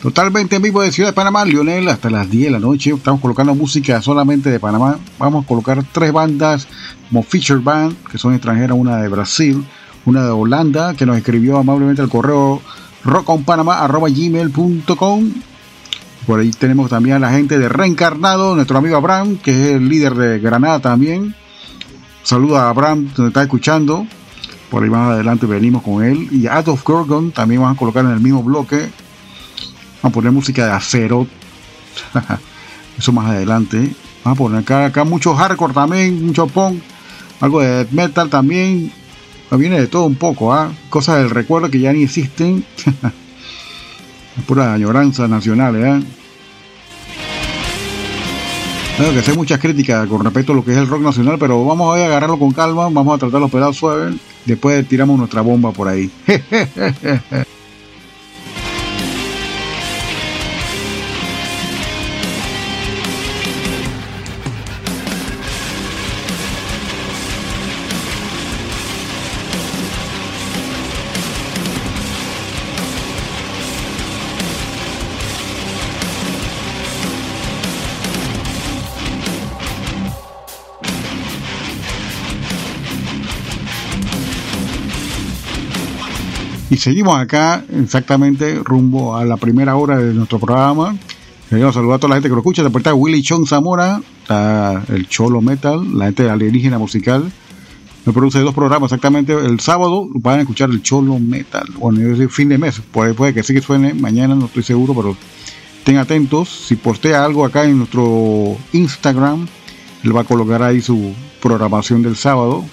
totalmente 0.02 0.56
en 0.56 0.64
vivo 0.64 0.82
de 0.82 0.92
Ciudad 0.92 1.10
de 1.10 1.14
Panamá, 1.14 1.46
Lionel, 1.46 1.88
hasta 1.90 2.10
las 2.10 2.28
10 2.28 2.46
de 2.46 2.52
la 2.52 2.58
noche. 2.58 2.92
Estamos 2.92 3.22
colocando 3.22 3.54
música 3.54 4.02
solamente 4.02 4.50
de 4.50 4.60
Panamá. 4.60 4.98
Vamos 5.20 5.46
a 5.46 5.48
colocar 5.48 5.84
tres 5.92 6.12
bandas 6.12 6.68
como 7.08 7.22
Feature 7.22 7.60
Band, 7.60 7.96
que 8.12 8.18
son 8.18 8.34
extranjeras, 8.34 8.76
una 8.76 8.98
de 8.98 9.10
Brasil, 9.10 9.64
una 10.06 10.24
de 10.24 10.32
Holanda, 10.32 10.96
que 10.96 11.06
nos 11.06 11.18
escribió 11.18 11.60
amablemente 11.60 12.02
al 12.02 12.10
correo 12.10 12.64
rockonpanama.gmail.com. 13.04 15.32
Por 16.26 16.40
ahí 16.40 16.50
tenemos 16.50 16.90
también 16.90 17.18
a 17.18 17.20
la 17.20 17.30
gente 17.30 17.60
de 17.60 17.70
Reencarnado, 17.70 18.56
nuestro 18.56 18.80
amigo 18.80 18.98
Abraham, 18.98 19.38
que 19.38 19.52
es 19.52 19.76
el 19.76 19.88
líder 19.88 20.16
de 20.16 20.40
Granada 20.40 20.80
también. 20.80 21.36
Saluda 22.24 22.64
a 22.64 22.70
Abraham, 22.70 23.12
donde 23.16 23.28
está 23.28 23.44
escuchando. 23.44 24.08
Por 24.70 24.84
ahí 24.84 24.90
más 24.90 25.12
adelante 25.12 25.46
venimos 25.46 25.84
con 25.84 26.04
él. 26.04 26.28
Y 26.32 26.48
Adolf 26.48 26.84
Gorgon 26.84 27.32
también 27.32 27.62
van 27.62 27.76
a 27.76 27.78
colocar 27.78 28.04
en 28.06 28.12
el 28.12 28.20
mismo 28.20 28.44
bloque. 28.44 28.90
Vamos 30.02 30.04
a 30.04 30.10
poner 30.10 30.32
música 30.32 30.66
de 30.66 30.72
acero. 30.72 31.28
Eso 32.98 33.12
más 33.12 33.30
adelante. 33.30 33.92
Vamos 34.24 34.38
a 34.38 34.44
poner 34.44 34.60
acá, 34.60 34.86
acá 34.86 35.04
mucho 35.04 35.34
hardcore 35.34 35.74
también, 35.74 36.26
mucho 36.26 36.48
punk. 36.48 36.82
Algo 37.40 37.62
de 37.62 37.88
metal 37.92 38.30
también. 38.30 38.92
Viene 39.52 39.80
de 39.80 39.88
todo 39.88 40.06
un 40.06 40.16
poco, 40.16 40.54
¿ah? 40.54 40.72
Cosas 40.90 41.20
del 41.20 41.30
recuerdo 41.30 41.72
que 41.72 41.80
ya 41.80 41.94
ni 41.94 42.04
existen. 42.04 42.66
Pura 44.48 44.74
añoranza 44.74 45.28
nacional, 45.28 45.76
¿eh? 45.78 46.04
Tengo 48.98 49.14
que 49.14 49.20
hacer 49.20 49.36
muchas 49.36 49.60
críticas 49.60 50.08
con 50.08 50.24
respecto 50.24 50.54
a 50.54 50.56
lo 50.56 50.66
que 50.66 50.72
es 50.72 50.78
el 50.78 50.88
rock 50.88 51.02
nacional, 51.02 51.38
pero 51.40 51.64
vamos 51.64 51.96
a 51.96 52.04
agarrarlo 52.04 52.40
con 52.40 52.52
calma, 52.52 52.90
vamos 52.90 53.16
a 53.16 53.20
tratar 53.20 53.40
los 53.40 53.52
pedazos 53.52 53.78
suaves, 53.78 54.16
después 54.44 54.88
tiramos 54.88 55.20
nuestra 55.20 55.42
bomba 55.42 55.72
por 55.72 55.88
ahí. 55.88 56.10
Seguimos 86.78 87.18
acá 87.18 87.64
exactamente 87.74 88.60
rumbo 88.64 89.16
a 89.16 89.26
la 89.26 89.38
primera 89.38 89.76
hora 89.76 89.98
de 89.98 90.14
nuestro 90.14 90.40
programa. 90.40 90.96
Queremos 91.50 91.74
saludar 91.74 91.96
a 91.96 92.00
toda 92.00 92.10
la 92.10 92.16
gente 92.16 92.30
que 92.30 92.36
lo 92.36 92.42
escucha. 92.42 92.62
Después 92.62 92.82
está 92.82 92.94
Willy 92.94 93.22
Chong 93.22 93.48
Zamora, 93.48 94.02
el 94.90 95.08
Cholo 95.08 95.42
Metal, 95.42 95.98
la 95.98 96.06
gente 96.06 96.24
de 96.24 96.30
Alienígena 96.30 96.78
Musical. 96.78 97.32
Me 98.06 98.14
produce 98.14 98.40
dos 98.40 98.54
programas 98.54 98.92
exactamente. 98.92 99.34
El 99.34 99.60
sábado 99.60 100.08
van 100.14 100.40
a 100.40 100.42
escuchar 100.42 100.70
el 100.70 100.82
Cholo 100.82 101.20
Metal. 101.20 101.68
Bueno, 101.78 102.00
yo 102.00 102.10
decir 102.10 102.30
fin 102.30 102.50
de 102.50 102.58
mes. 102.58 102.82
Puede, 102.92 103.14
puede 103.14 103.34
que 103.34 103.44
sí 103.44 103.54
que 103.54 103.62
suene 103.62 103.94
mañana, 103.94 104.36
no 104.36 104.46
estoy 104.46 104.64
seguro, 104.64 104.94
pero 104.94 105.18
estén 105.80 105.98
atentos. 105.98 106.50
Si 106.50 106.76
postea 106.76 107.26
algo 107.26 107.46
acá 107.46 107.66
en 107.66 107.80
nuestro 107.80 108.56
Instagram, 108.74 109.48
él 110.04 110.16
va 110.16 110.22
a 110.22 110.26
colocar 110.26 110.62
ahí 110.64 110.82
su 110.82 111.14
programación 111.42 112.04
del 112.04 112.16
sábado. 112.16 112.64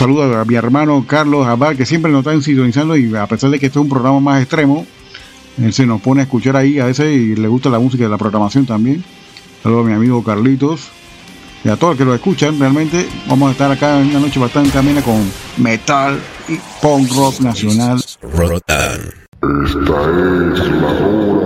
Saludos 0.00 0.34
a 0.34 0.46
mi 0.46 0.54
hermano 0.54 1.04
Carlos 1.06 1.46
Abad, 1.46 1.76
que 1.76 1.84
siempre 1.84 2.10
nos 2.10 2.24
está 2.26 2.40
sintonizando 2.40 2.96
y 2.96 3.14
a 3.14 3.26
pesar 3.26 3.50
de 3.50 3.58
que 3.58 3.66
este 3.66 3.78
es 3.78 3.82
un 3.82 3.90
programa 3.90 4.18
más 4.18 4.40
extremo, 4.40 4.86
él 5.58 5.74
se 5.74 5.84
nos 5.84 6.00
pone 6.00 6.22
a 6.22 6.24
escuchar 6.24 6.56
ahí 6.56 6.78
a 6.78 6.86
veces 6.86 7.14
y 7.14 7.36
le 7.36 7.46
gusta 7.48 7.68
la 7.68 7.78
música 7.78 8.04
de 8.04 8.08
la 8.08 8.16
programación 8.16 8.64
también. 8.64 9.04
Saludos 9.62 9.84
a 9.84 9.88
mi 9.90 9.94
amigo 9.94 10.24
Carlitos 10.24 10.88
y 11.62 11.68
a 11.68 11.76
todos 11.76 11.92
los 11.92 11.98
que 11.98 12.04
lo 12.06 12.14
escuchan. 12.14 12.58
Realmente 12.58 13.06
vamos 13.28 13.50
a 13.50 13.52
estar 13.52 13.70
acá 13.70 14.00
en 14.00 14.08
una 14.08 14.20
noche 14.20 14.40
bastante 14.40 14.78
amena 14.78 15.02
con 15.02 15.20
metal 15.58 16.18
y 16.48 16.58
punk 16.80 17.14
rock 17.14 17.40
nacional. 17.40 18.02
Rotan. 18.22 19.00
Esta 19.66 19.76
es 19.76 20.66
la 20.80 20.88
hora 20.88 21.39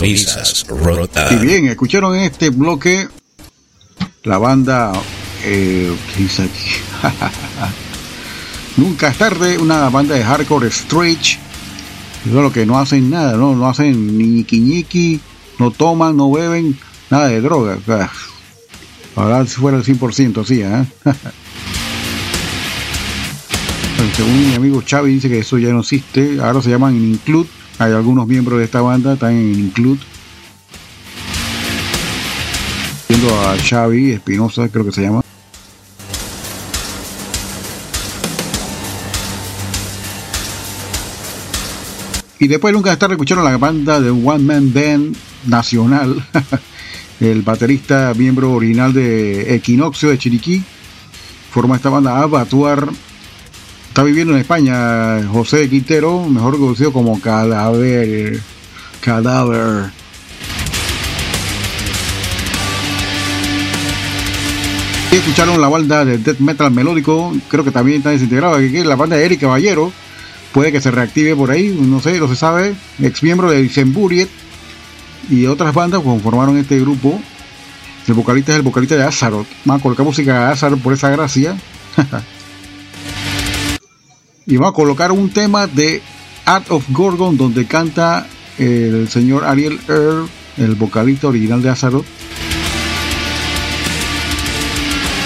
Sintonizas 0.00 0.66
Y 1.30 1.36
bien, 1.36 1.68
escucharon 1.68 2.16
en 2.16 2.22
este 2.22 2.50
bloque 2.50 3.08
la 4.22 4.38
banda. 4.38 4.92
Eh. 5.44 5.94
Nunca 8.76 9.08
es 9.08 9.18
tarde, 9.18 9.58
una 9.58 9.90
banda 9.90 10.14
de 10.14 10.22
hardcore 10.24 10.70
stretch. 10.70 11.38
Solo 12.30 12.52
que 12.52 12.66
no 12.66 12.78
hacen 12.78 13.10
nada, 13.10 13.36
¿no? 13.36 13.54
No 13.54 13.68
hacen 13.68 14.16
ni 14.16 14.44
ñiqui 14.44 15.20
no 15.58 15.70
toman, 15.70 16.16
no 16.16 16.30
beben, 16.30 16.78
nada 17.10 17.28
de 17.28 17.42
droga. 17.42 17.78
Ah, 17.88 18.10
Ahora 19.16 19.44
si 19.44 19.56
fuera 19.56 19.76
el 19.76 19.84
100% 19.84 20.40
así, 20.40 20.62
¿eh? 20.62 20.86
Según 24.16 24.48
mi 24.48 24.54
amigo 24.54 24.82
Xavi 24.86 25.12
dice 25.12 25.28
que 25.28 25.40
eso 25.40 25.58
ya 25.58 25.70
no 25.70 25.80
existe, 25.80 26.38
ahora 26.40 26.62
se 26.62 26.70
llaman 26.70 26.96
Include. 26.96 27.59
Hay 27.80 27.92
algunos 27.94 28.26
miembros 28.26 28.58
de 28.58 28.66
esta 28.66 28.82
banda, 28.82 29.14
están 29.14 29.32
en 29.32 29.58
Include. 29.58 30.00
Viendo 33.08 33.40
a 33.40 33.56
Xavi 33.56 34.10
Espinosa, 34.10 34.68
creo 34.68 34.84
que 34.84 34.92
se 34.92 35.00
llama. 35.00 35.22
Y 42.38 42.48
después 42.48 42.74
nunca 42.74 42.92
estar 42.92 43.10
escucharon 43.10 43.44
la 43.44 43.56
banda 43.56 43.98
de 43.98 44.10
One 44.10 44.44
Man 44.44 44.74
Band 44.74 45.16
Nacional. 45.46 46.22
El 47.20 47.40
baterista, 47.40 48.12
miembro 48.14 48.52
original 48.52 48.92
de 48.92 49.54
Equinoccio 49.54 50.10
de 50.10 50.18
Chiriquí, 50.18 50.62
forma 51.50 51.76
esta 51.76 51.88
banda 51.88 52.20
Abatuar. 52.20 52.90
Está 53.90 54.04
viviendo 54.04 54.34
en 54.34 54.38
España 54.38 55.20
José 55.32 55.68
Quintero, 55.68 56.24
mejor 56.28 56.56
conocido 56.60 56.92
como 56.92 57.20
Cadáver. 57.20 58.40
Cadáver. 59.00 59.90
Y 65.10 65.16
escucharon 65.16 65.60
la 65.60 65.66
banda 65.66 66.04
de 66.04 66.18
death 66.18 66.38
metal 66.38 66.70
melódico, 66.70 67.32
creo 67.48 67.64
que 67.64 67.72
también 67.72 67.98
está 67.98 68.10
desintegrada, 68.10 68.60
que 68.60 68.84
la 68.84 68.94
banda 68.94 69.16
de 69.16 69.24
Eric 69.24 69.40
Caballero, 69.40 69.92
puede 70.52 70.70
que 70.70 70.80
se 70.80 70.92
reactive 70.92 71.34
por 71.34 71.50
ahí, 71.50 71.76
no 71.76 71.98
sé, 71.98 72.20
no 72.20 72.28
se 72.28 72.36
sabe, 72.36 72.76
ex 73.02 73.24
miembro 73.24 73.50
de 73.50 73.60
Disemburiet 73.60 74.28
y 75.28 75.46
otras 75.46 75.74
bandas 75.74 76.00
conformaron 76.00 76.56
este 76.58 76.78
grupo. 76.78 77.20
El 78.06 78.14
vocalista 78.14 78.52
es 78.52 78.58
el 78.58 78.62
vocalista 78.62 78.94
de 78.94 79.02
Azaroth. 79.02 79.48
Vamos 79.64 79.80
a 79.80 79.82
colocar 79.82 80.06
música 80.06 80.46
de 80.46 80.52
Azaroth 80.52 80.80
por 80.80 80.92
esa 80.92 81.10
gracia. 81.10 81.56
y 84.50 84.56
vamos 84.56 84.72
a 84.72 84.74
colocar 84.74 85.12
un 85.12 85.30
tema 85.30 85.68
de 85.68 86.02
Art 86.44 86.72
of 86.72 86.84
Gorgon 86.90 87.36
donde 87.36 87.66
canta 87.66 88.26
el 88.58 89.08
señor 89.08 89.44
Ariel 89.44 89.78
Earl, 89.88 90.28
el 90.56 90.74
vocalista 90.74 91.28
original 91.28 91.62
de 91.62 91.68
Azaroth. 91.68 92.04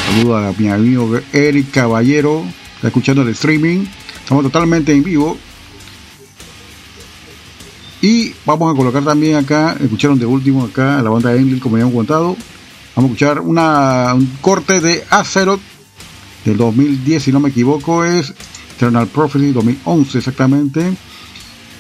Saludo 0.06 0.36
a 0.36 0.52
mi 0.58 0.68
amigo 0.68 1.18
Eric 1.32 1.70
Caballero, 1.70 2.44
está 2.76 2.88
escuchando 2.88 3.22
el 3.22 3.28
streaming. 3.28 3.86
Estamos 4.20 4.44
totalmente 4.44 4.92
en 4.92 5.02
vivo. 5.02 5.38
Y 8.02 8.34
vamos 8.44 8.74
a 8.74 8.76
colocar 8.76 9.02
también 9.02 9.36
acá, 9.36 9.74
escucharon 9.80 10.18
de 10.18 10.26
último 10.26 10.64
acá 10.64 10.98
a 10.98 11.02
la 11.02 11.08
banda 11.08 11.34
Enlil, 11.34 11.60
como 11.60 11.78
ya 11.78 11.84
hemos 11.84 11.94
contado. 11.94 12.36
Vamos 12.94 13.10
a 13.10 13.14
escuchar 13.14 13.40
una, 13.40 14.12
un 14.14 14.26
corte 14.42 14.80
de 14.80 15.02
Azeroth 15.08 15.62
del 16.44 16.58
2010, 16.58 17.22
si 17.22 17.32
no 17.32 17.40
me 17.40 17.48
equivoco, 17.48 18.04
es 18.04 18.34
Eternal 18.76 19.06
Prophecy 19.08 19.52
2011 19.52 20.18
exactamente. 20.18 20.96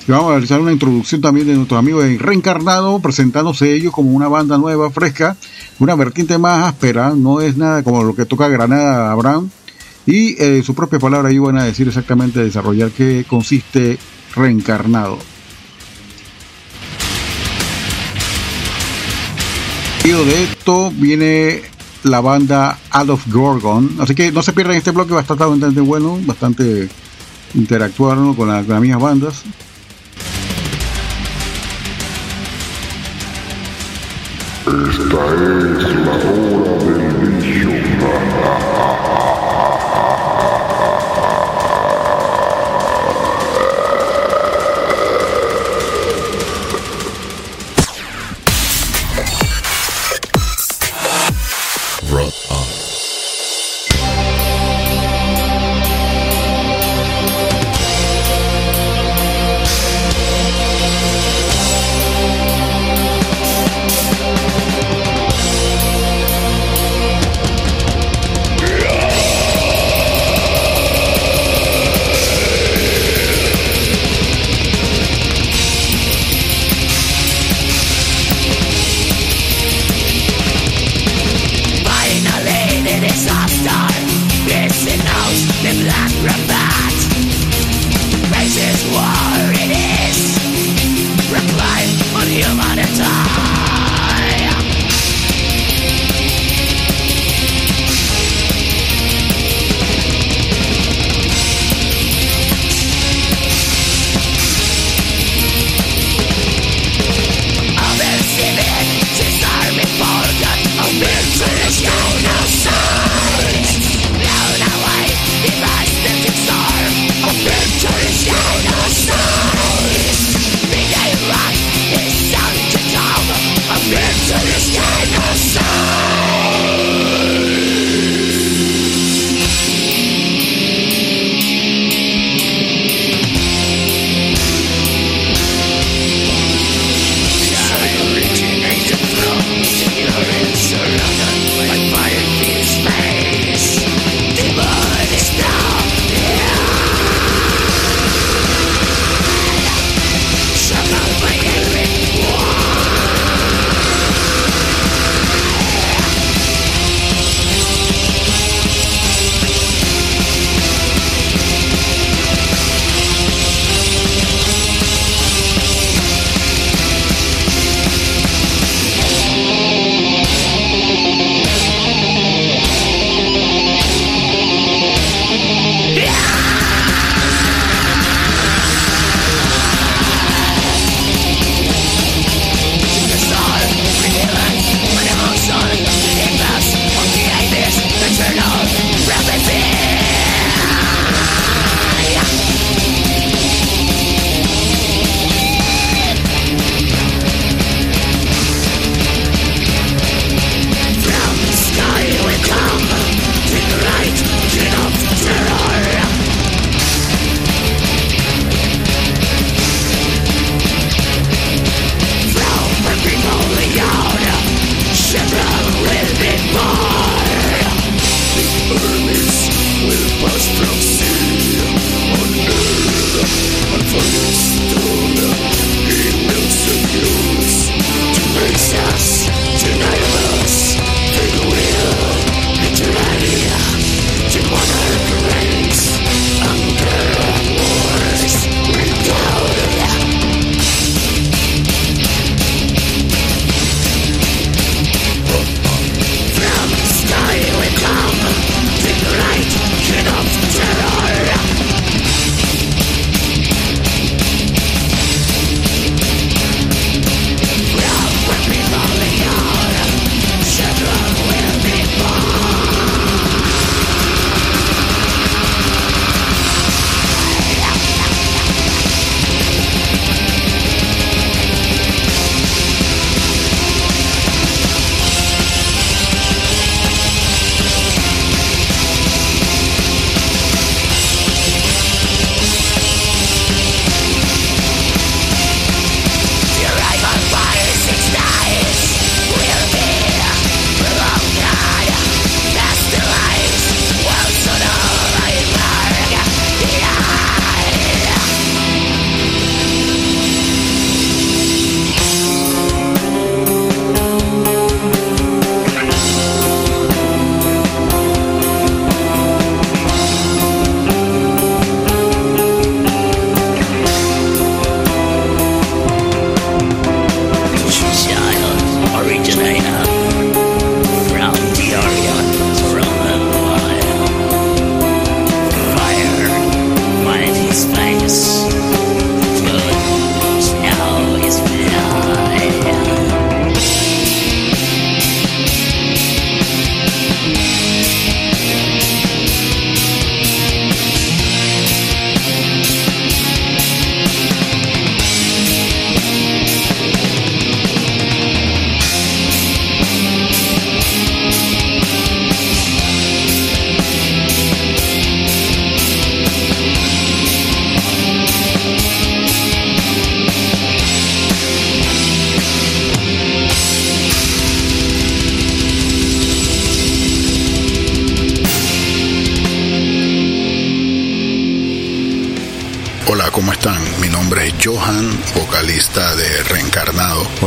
Y 0.06 0.10
vamos 0.12 0.26
a 0.26 0.32
realizar 0.32 0.60
una 0.60 0.72
introducción 0.72 1.20
también 1.20 1.46
de 1.46 1.54
nuestros 1.54 1.78
amigos 1.78 2.04
de 2.04 2.18
Reencarnado, 2.18 3.00
presentándose 3.00 3.72
ellos 3.72 3.92
como 3.92 4.10
una 4.10 4.28
banda 4.28 4.58
nueva, 4.58 4.90
fresca, 4.90 5.36
una 5.78 5.94
vertiente 5.94 6.36
más 6.36 6.68
áspera, 6.68 7.14
no 7.16 7.40
es 7.40 7.56
nada 7.56 7.82
como 7.82 8.04
lo 8.04 8.14
que 8.14 8.26
toca 8.26 8.48
Granada 8.48 9.10
Abraham. 9.10 9.48
Y 10.06 10.40
eh, 10.42 10.62
su 10.62 10.74
propia 10.74 10.98
palabra 10.98 11.30
ahí 11.30 11.38
van 11.38 11.56
a 11.56 11.64
decir 11.64 11.88
exactamente 11.88 12.40
desarrollar 12.40 12.90
qué 12.90 13.24
consiste 13.26 13.98
Reencarnado. 14.34 15.18
De 20.04 20.44
esto 20.44 20.92
viene 20.94 21.62
la 22.04 22.20
banda 22.20 22.78
Adolf 22.90 23.26
Gorgon. 23.28 23.96
Así 23.98 24.14
que 24.14 24.30
no 24.32 24.42
se 24.42 24.52
pierdan 24.52 24.76
este 24.76 24.90
bloque, 24.92 25.12
estar 25.18 25.36
bastante 25.36 25.80
bueno, 25.80 26.18
bastante 26.22 26.88
interactuar 27.54 28.16
¿no? 28.18 28.34
con, 28.36 28.48
la- 28.48 28.62
con 28.62 28.70
las 28.74 28.80
mismas 28.80 29.02
bandas. 29.02 29.42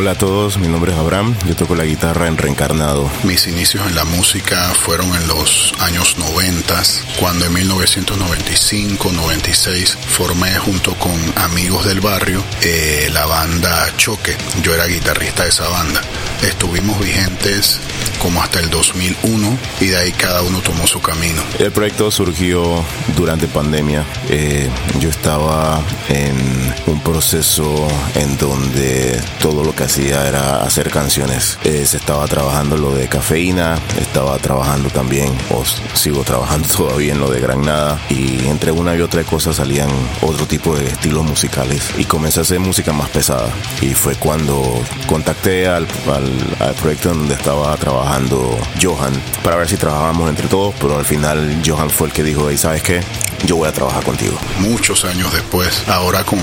Hola 0.08 0.14
a 0.14 0.20
todos, 0.20 0.58
mi 0.58 0.70
nombre 0.70 0.94
es 0.94 0.98
Abraham, 0.98 1.36
yo 1.46 1.54
toco 1.54 1.76
la 1.76 1.84
guitarra 1.84 2.30
en 2.30 2.38
Reencarnado. 2.38 3.12
Mis 3.26 3.46
inicios 3.46 3.86
en 3.86 3.94
la 3.94 4.06
música 4.06 4.74
fueron 4.74 5.14
en 5.14 5.28
los 5.28 5.74
años 5.80 6.18
90, 6.18 6.82
cuando 7.20 7.44
en 7.44 7.54
1995-96 7.56 9.98
formé 9.98 10.58
junto 10.60 10.96
con 10.96 11.12
amigos 11.36 11.84
del 11.84 12.00
barrio 12.00 12.42
eh, 12.62 13.10
la 13.12 13.26
banda 13.26 13.86
Choque. 13.98 14.38
Yo 14.64 14.74
era 14.74 14.86
guitarrista 14.86 15.44
de 15.44 15.50
esa 15.50 15.68
banda. 15.68 16.00
Estuvimos 16.42 16.98
vigentes 17.02 17.82
como 18.22 18.42
hasta 18.42 18.62
el 18.62 18.70
2001 18.70 19.58
y 19.82 19.88
de 19.88 19.98
ahí 19.98 20.14
cada 20.14 20.42
uno 20.42 20.62
tomó 20.62 20.88
su 20.88 21.02
camino. 21.02 21.44
El 21.60 21.74
proyecto 21.74 22.12
surgió 22.12 22.82
durante 23.18 23.50
pandemia. 23.50 24.06
Eh, 24.30 24.70
yo 25.02 25.10
estaba 25.10 25.82
en 26.10 26.74
un 26.88 27.00
proceso 27.02 27.88
en 28.16 28.38
donde 28.38 29.20
todo 29.42 29.64
lo 29.64 29.74
que 29.76 29.84
hacía 29.84 30.28
era 30.28 30.64
hacer 30.64 30.90
canciones. 30.90 31.58
Eh, 31.64 31.86
se 31.86 31.98
estaba 31.98 32.26
trabajando 32.28 32.78
lo 32.78 32.94
de 32.96 33.08
cafeína, 33.08 33.78
estaba 34.00 34.38
trabajando 34.38 34.90
también, 34.90 35.34
o 35.50 35.64
sigo 35.94 36.24
trabajando 36.24 36.68
todavía 36.78 37.14
en 37.14 37.20
lo 37.20 37.30
de 37.30 37.40
Granada 37.40 38.00
y 38.10 38.48
entre 38.48 38.72
una 38.72 38.96
y 38.96 39.02
otra 39.02 39.24
cosa 39.24 39.54
salían 39.54 39.90
otro 40.22 40.46
tipo 40.46 40.76
de 40.76 40.88
estilos 40.88 41.24
musicales 41.24 41.92
y 41.98 42.06
comencé 42.06 42.40
a 42.40 42.44
hacer 42.44 42.60
música 42.60 42.94
más 42.94 43.10
pesada 43.10 43.50
y 43.82 43.94
fue 43.94 44.16
cuando 44.16 44.82
contacté 45.08 45.68
al, 45.68 45.88
al, 46.14 46.32
al 46.68 46.76
proyecto 46.76 47.12
en 47.12 47.20
donde 47.20 47.36
estaba 47.36 47.76
trabajando 47.78 48.58
Johan 48.82 49.14
para 49.44 49.58
ver 49.58 49.68
si 49.68 49.78
trabajábamos 49.78 50.30
entre 50.30 50.48
todos, 50.48 50.74
pero 50.80 50.98
al 50.98 51.06
final 51.06 51.62
Johan 51.66 51.90
fue 51.90 52.08
el 52.08 52.14
que 52.14 52.24
dijo, 52.24 52.50
hey, 52.50 52.58
¿sabes 52.58 52.84
qué? 52.84 53.02
Yo 53.46 53.56
voy 53.58 53.70
a 53.70 53.72
trabajar 53.72 54.04
contigo. 54.04 54.38
Muchos 54.60 55.06
años 55.06 55.32
después, 55.32 55.84
ahora 55.88 56.24
con 56.24 56.40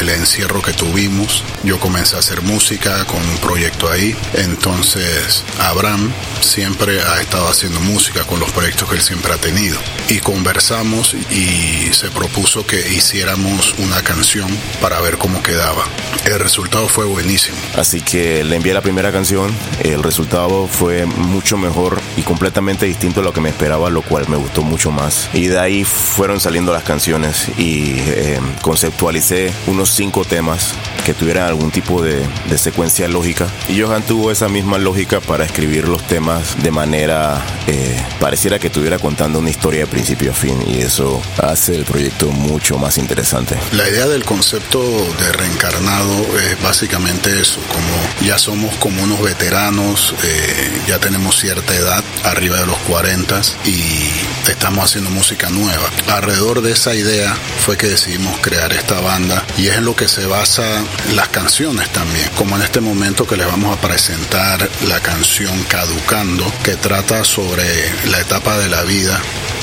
el 0.00 0.08
encierro 0.08 0.62
que 0.62 0.72
tuvimos, 0.72 1.42
yo 1.64 1.78
comencé 1.80 2.16
a 2.16 2.20
hacer 2.20 2.42
música 2.42 3.04
con 3.06 3.20
un 3.20 3.36
proyecto 3.38 3.90
ahí. 3.90 4.16
Entonces, 4.34 5.44
Abraham 5.60 6.12
siempre 6.40 7.02
ha 7.02 7.20
estado 7.20 7.48
haciendo 7.48 7.80
música 7.80 8.24
con 8.24 8.40
los 8.40 8.50
proyectos 8.52 8.88
que 8.88 8.96
él 8.96 9.02
siempre 9.02 9.32
ha 9.32 9.38
tenido. 9.38 9.78
Y 10.08 10.18
conversamos 10.20 11.14
y 11.30 11.92
se 11.92 12.10
propuso 12.10 12.66
que 12.66 12.78
hiciéramos 12.92 13.74
una 13.78 14.02
canción 14.02 14.48
para 14.80 15.00
ver 15.00 15.18
cómo 15.18 15.42
quedaba. 15.42 15.84
El 16.24 16.38
resultado 16.38 16.88
fue 16.88 17.04
buenísimo. 17.04 17.56
Así 17.76 18.00
que 18.00 18.44
le 18.44 18.56
envié 18.56 18.72
la 18.72 18.82
primera 18.82 19.12
canción, 19.12 19.52
el 19.82 20.02
resultado 20.02 20.68
fue 20.68 21.06
mucho 21.06 21.56
mejor 21.56 21.95
y 22.16 22.22
completamente 22.22 22.86
distinto 22.86 23.20
a 23.20 23.22
lo 23.22 23.32
que 23.32 23.40
me 23.40 23.50
esperaba, 23.50 23.90
lo 23.90 24.02
cual 24.02 24.28
me 24.28 24.36
gustó 24.36 24.62
mucho 24.62 24.90
más. 24.90 25.28
Y 25.34 25.46
de 25.46 25.58
ahí 25.58 25.84
fueron 25.84 26.40
saliendo 26.40 26.72
las 26.72 26.82
canciones 26.82 27.50
y 27.58 27.94
eh, 27.98 28.40
conceptualicé 28.62 29.52
unos 29.66 29.90
cinco 29.90 30.24
temas 30.24 30.74
que 31.06 31.14
tuvieran 31.14 31.46
algún 31.46 31.70
tipo 31.70 32.02
de, 32.02 32.26
de, 32.50 32.58
secuencia 32.58 33.06
lógica. 33.06 33.46
Y 33.68 33.80
Johan 33.80 34.02
tuvo 34.02 34.32
esa 34.32 34.48
misma 34.48 34.76
lógica 34.76 35.20
para 35.20 35.44
escribir 35.44 35.86
los 35.86 36.04
temas 36.04 36.60
de 36.60 36.72
manera, 36.72 37.46
eh, 37.68 37.96
pareciera 38.18 38.58
que 38.58 38.66
estuviera 38.66 38.98
contando 38.98 39.38
una 39.38 39.48
historia 39.48 39.82
de 39.82 39.86
principio 39.86 40.32
a 40.32 40.34
fin 40.34 40.60
y 40.66 40.78
eso 40.78 41.22
hace 41.40 41.76
el 41.76 41.84
proyecto 41.84 42.32
mucho 42.32 42.76
más 42.76 42.98
interesante. 42.98 43.56
La 43.70 43.88
idea 43.88 44.08
del 44.08 44.24
concepto 44.24 44.80
de 44.80 45.32
reencarnado 45.32 46.12
es 46.38 46.60
básicamente 46.60 47.40
eso, 47.40 47.60
como 47.68 48.26
ya 48.28 48.36
somos 48.36 48.74
como 48.78 49.00
unos 49.04 49.22
veteranos, 49.22 50.12
eh, 50.24 50.82
ya 50.88 50.98
tenemos 50.98 51.38
cierta 51.38 51.72
edad, 51.72 52.02
arriba 52.24 52.58
de 52.58 52.66
los 52.66 52.78
40 52.78 53.42
y 53.64 54.15
estamos 54.48 54.84
haciendo 54.84 55.10
música 55.10 55.50
nueva. 55.50 55.90
Alrededor 56.08 56.62
de 56.62 56.72
esa 56.72 56.94
idea 56.94 57.36
fue 57.64 57.76
que 57.76 57.88
decidimos 57.88 58.38
crear 58.40 58.72
esta 58.72 59.00
banda 59.00 59.44
y 59.56 59.68
es 59.68 59.76
en 59.76 59.84
lo 59.84 59.96
que 59.96 60.08
se 60.08 60.26
basa 60.26 60.84
las 61.14 61.28
canciones 61.28 61.92
también, 61.92 62.28
como 62.36 62.56
en 62.56 62.62
este 62.62 62.80
momento 62.80 63.26
que 63.26 63.36
les 63.36 63.46
vamos 63.46 63.76
a 63.76 63.80
presentar 63.80 64.68
la 64.86 65.00
canción 65.00 65.64
Caducando, 65.64 66.50
que 66.62 66.76
trata 66.76 67.24
sobre 67.24 67.64
la 68.08 68.20
etapa 68.20 68.56
de 68.58 68.68
la 68.68 68.82
vida 68.82 69.20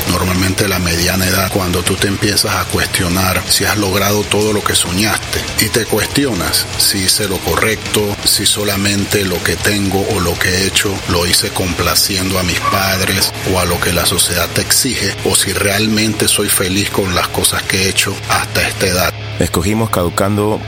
normalmente 0.10 0.68
la 0.68 0.80
mediana 0.80 1.28
edad, 1.28 1.51
cuando 1.51 1.84
tú 1.84 1.95
te 1.95 2.08
empiezas 2.08 2.56
a 2.56 2.66
cuestionar 2.66 3.43
si 3.47 3.66
has 3.66 3.78
logrado 3.78 4.24
todo 4.24 4.54
lo 4.54 4.64
que 4.64 4.76
soñaste 4.76 5.39
y 5.66 5.70
te 5.70 5.86
cuestionas 5.86 6.66
si 6.78 6.99
hice 6.99 7.28
lo 7.28 7.38
correcto, 7.39 8.16
si 8.24 8.45
solamente 8.45 9.26
lo 9.26 9.41
que 9.43 9.56
tengo 9.56 10.06
o 10.16 10.20
lo 10.20 10.38
que 10.38 10.49
he 10.49 10.68
hecho 10.68 10.93
lo 11.10 11.26
hice 11.26 11.49
complaciendo 11.49 12.39
a 12.39 12.43
mis 12.43 12.60
padres 12.60 13.32
o 13.54 13.60
a 13.60 13.66
lo 13.66 13.80
que 13.80 13.93
la 13.93 14.06
sociedad 14.06 14.47
te 14.49 14.62
exige, 14.62 15.16
o 15.26 15.36
si 15.36 15.54
realmente 15.54 16.28
soy 16.28 16.49
feliz 16.49 16.89
con 16.89 17.16
las 17.16 17.28
cosas 17.28 17.64
que 17.64 17.84
he 17.84 17.89
hecho 17.89 18.16
hasta 18.30 18.68
esta 18.68 18.88
edad. 18.88 19.14
Escogimos 19.39 19.89
Caducando 19.89 20.60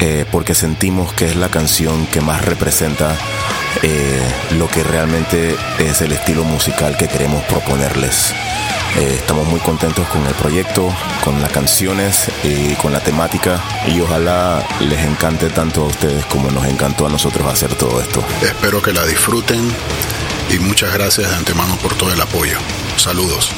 eh, 0.00 0.24
porque 0.30 0.54
sentimos 0.54 1.12
que 1.12 1.26
es 1.26 1.36
la 1.36 1.50
canción 1.50 2.06
que 2.06 2.22
más 2.22 2.44
representa 2.44 3.18
eh, 3.82 4.22
lo 4.58 4.68
que 4.68 4.82
realmente 4.82 5.56
es 5.78 6.00
el 6.02 6.12
estilo 6.12 6.44
musical 6.44 6.96
que 6.96 7.08
queremos 7.08 7.44
proponerles. 7.44 8.34
Eh, 8.96 9.14
estamos 9.16 9.46
muy 9.46 9.60
contentos 9.60 10.08
con 10.08 10.26
el 10.26 10.34
proyecto, 10.34 10.94
con 11.24 11.40
las 11.40 11.52
canciones 11.52 12.30
y 12.42 12.74
con 12.74 12.92
la 12.92 13.00
temática 13.00 13.62
y 13.86 14.00
ojalá 14.00 14.66
les 14.80 15.00
encante 15.04 15.48
tanto 15.48 15.82
a 15.82 15.86
ustedes 15.86 16.24
como 16.26 16.50
nos 16.50 16.66
encantó 16.66 17.06
a 17.06 17.10
nosotros 17.10 17.46
hacer 17.46 17.74
todo 17.76 18.00
esto. 18.00 18.24
Espero 18.42 18.82
que 18.82 18.92
la 18.92 19.06
disfruten 19.06 19.60
y 20.50 20.58
muchas 20.58 20.92
gracias 20.92 21.30
de 21.30 21.36
antemano 21.36 21.76
por 21.76 21.94
todo 21.94 22.12
el 22.12 22.20
apoyo. 22.20 22.58
Saludos. 22.96 23.50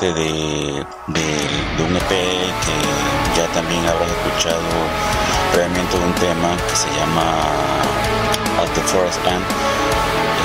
De, 0.00 0.86
un 1.78 1.96
EP 1.96 2.08
que 2.08 2.76
ya 3.36 3.46
también 3.52 3.86
habrás 3.86 4.10
escuchado 4.10 4.60
previamente 5.52 5.98
de 5.98 6.04
un 6.04 6.14
tema 6.14 6.56
que 6.68 6.76
se 6.76 6.88
llama 6.98 7.22
At 8.58 8.68
the 8.74 8.80
Forest 8.82 9.24
End. 9.24 9.44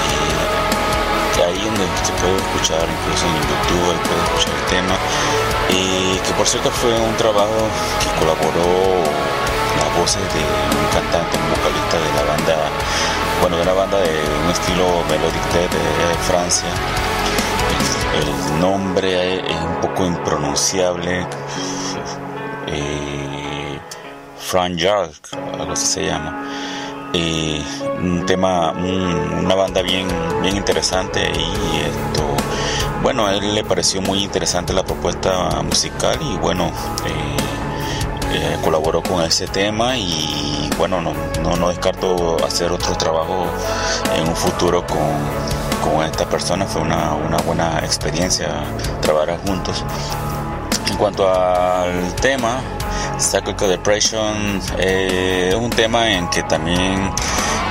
Eh, 0.05 1.45
ahí 1.47 1.65
donde 1.65 1.88
se 2.03 2.13
puede 2.21 2.38
escuchar 2.38 2.85
incluso 2.85 3.26
en 3.26 3.34
YouTube, 3.41 3.89
ahí 3.89 3.99
puedes 4.05 4.23
escuchar 4.23 4.53
el 4.53 4.65
tema. 4.69 4.95
Y 5.69 6.17
que 6.19 6.34
por 6.34 6.47
cierto 6.47 6.69
fue 6.69 6.93
un 6.99 7.15
trabajo 7.17 7.69
que 7.99 8.09
colaboró 8.19 9.01
las 9.81 9.97
voces 9.97 10.21
de 10.34 10.41
un 10.77 10.85
cantante, 10.93 11.38
un 11.38 11.49
vocalista 11.57 11.97
de 11.97 12.11
la 12.13 12.23
banda, 12.30 12.69
bueno, 13.41 13.57
de 13.57 13.63
una 13.63 13.73
banda 13.73 13.97
de 13.97 14.21
un 14.45 14.51
estilo 14.51 15.03
melodic 15.09 15.43
de, 15.53 15.61
de 15.61 16.15
Francia. 16.27 16.69
El, 18.16 18.60
nombre 18.60 19.40
es 19.40 19.56
un 19.56 19.82
poco 19.82 20.06
impronunciable. 20.06 21.26
Eh, 22.68 23.80
Fran 24.38 24.78
Jark, 24.78 25.30
algo 25.60 25.74
así 25.74 25.86
se 25.86 26.06
llama. 26.06 26.44
Eh, 27.14 27.64
un 28.02 28.26
tema, 28.26 28.72
un- 28.72 29.45
una 29.45 29.56
banda 29.56 29.82
bien, 29.82 30.07
bien 30.41 30.56
interesante 30.57 31.22
y 31.22 31.78
esto, 31.82 32.24
bueno, 33.02 33.26
a 33.26 33.34
él 33.34 33.56
le 33.56 33.64
pareció 33.64 34.02
muy 34.02 34.24
interesante 34.24 34.74
la 34.74 34.84
propuesta 34.84 35.61
musical 35.64 36.18
y 36.22 36.38
bueno, 36.38 36.68
eh, 37.06 37.38
eh, 38.34 38.57
colaboró 38.64 39.02
con 39.02 39.24
ese 39.24 39.48
tema 39.48 39.98
y 39.98 40.70
bueno, 40.78 41.02
no, 41.02 41.14
no, 41.41 41.56
no 41.56 41.70
descarto 41.70 42.38
hacer 42.45 42.72
otro 42.72 42.95
trabajo 42.95 43.45
en 44.16 44.28
un 44.28 44.36
futuro 44.36 44.86
con, 44.86 44.99
con 45.84 46.03
esta 46.03 46.26
persona, 46.26 46.65
fue 46.65 46.81
una, 46.81 47.14
una 47.14 47.38
buena 47.38 47.80
experiencia 47.80 48.47
trabajar 49.01 49.38
juntos. 49.45 49.84
En 50.89 50.97
cuanto 50.97 51.30
al 51.31 52.14
tema, 52.15 52.61
Cyclical 53.19 53.69
Depression 53.69 54.61
eh, 54.77 55.47
es 55.49 55.56
un 55.56 55.69
tema 55.69 56.10
en 56.10 56.27
que 56.30 56.43
también 56.43 57.11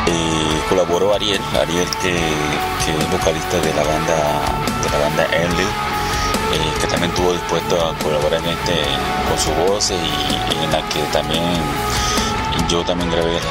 eh, 0.06 0.62
colaboró 0.68 1.14
Ariel, 1.14 1.40
Ariel 1.60 1.89
que, 2.02 2.14
es 2.16 3.10
vocalista 3.10 3.59
de 3.59 3.74
la 3.74 3.82
banda 3.82 4.16
de 4.82 4.90
la 4.90 4.98
banda 4.98 5.26
Enlil, 5.36 5.66
eh, 5.66 6.72
que 6.80 6.86
también 6.86 7.10
estuvo 7.10 7.32
dispuesto 7.32 7.74
a 7.76 7.94
colaborar 8.02 8.40
en 8.40 8.48
este 8.48 8.74
con 9.28 9.39
su 9.39 9.51
voz 9.70 9.90
y, 9.90 10.64
en 10.64 10.72
la 10.72 10.80
que 10.89 11.01
también 11.12 11.43
yo 12.68 12.82
también 12.85 13.10
grabé 13.10 13.35
las- 13.35 13.43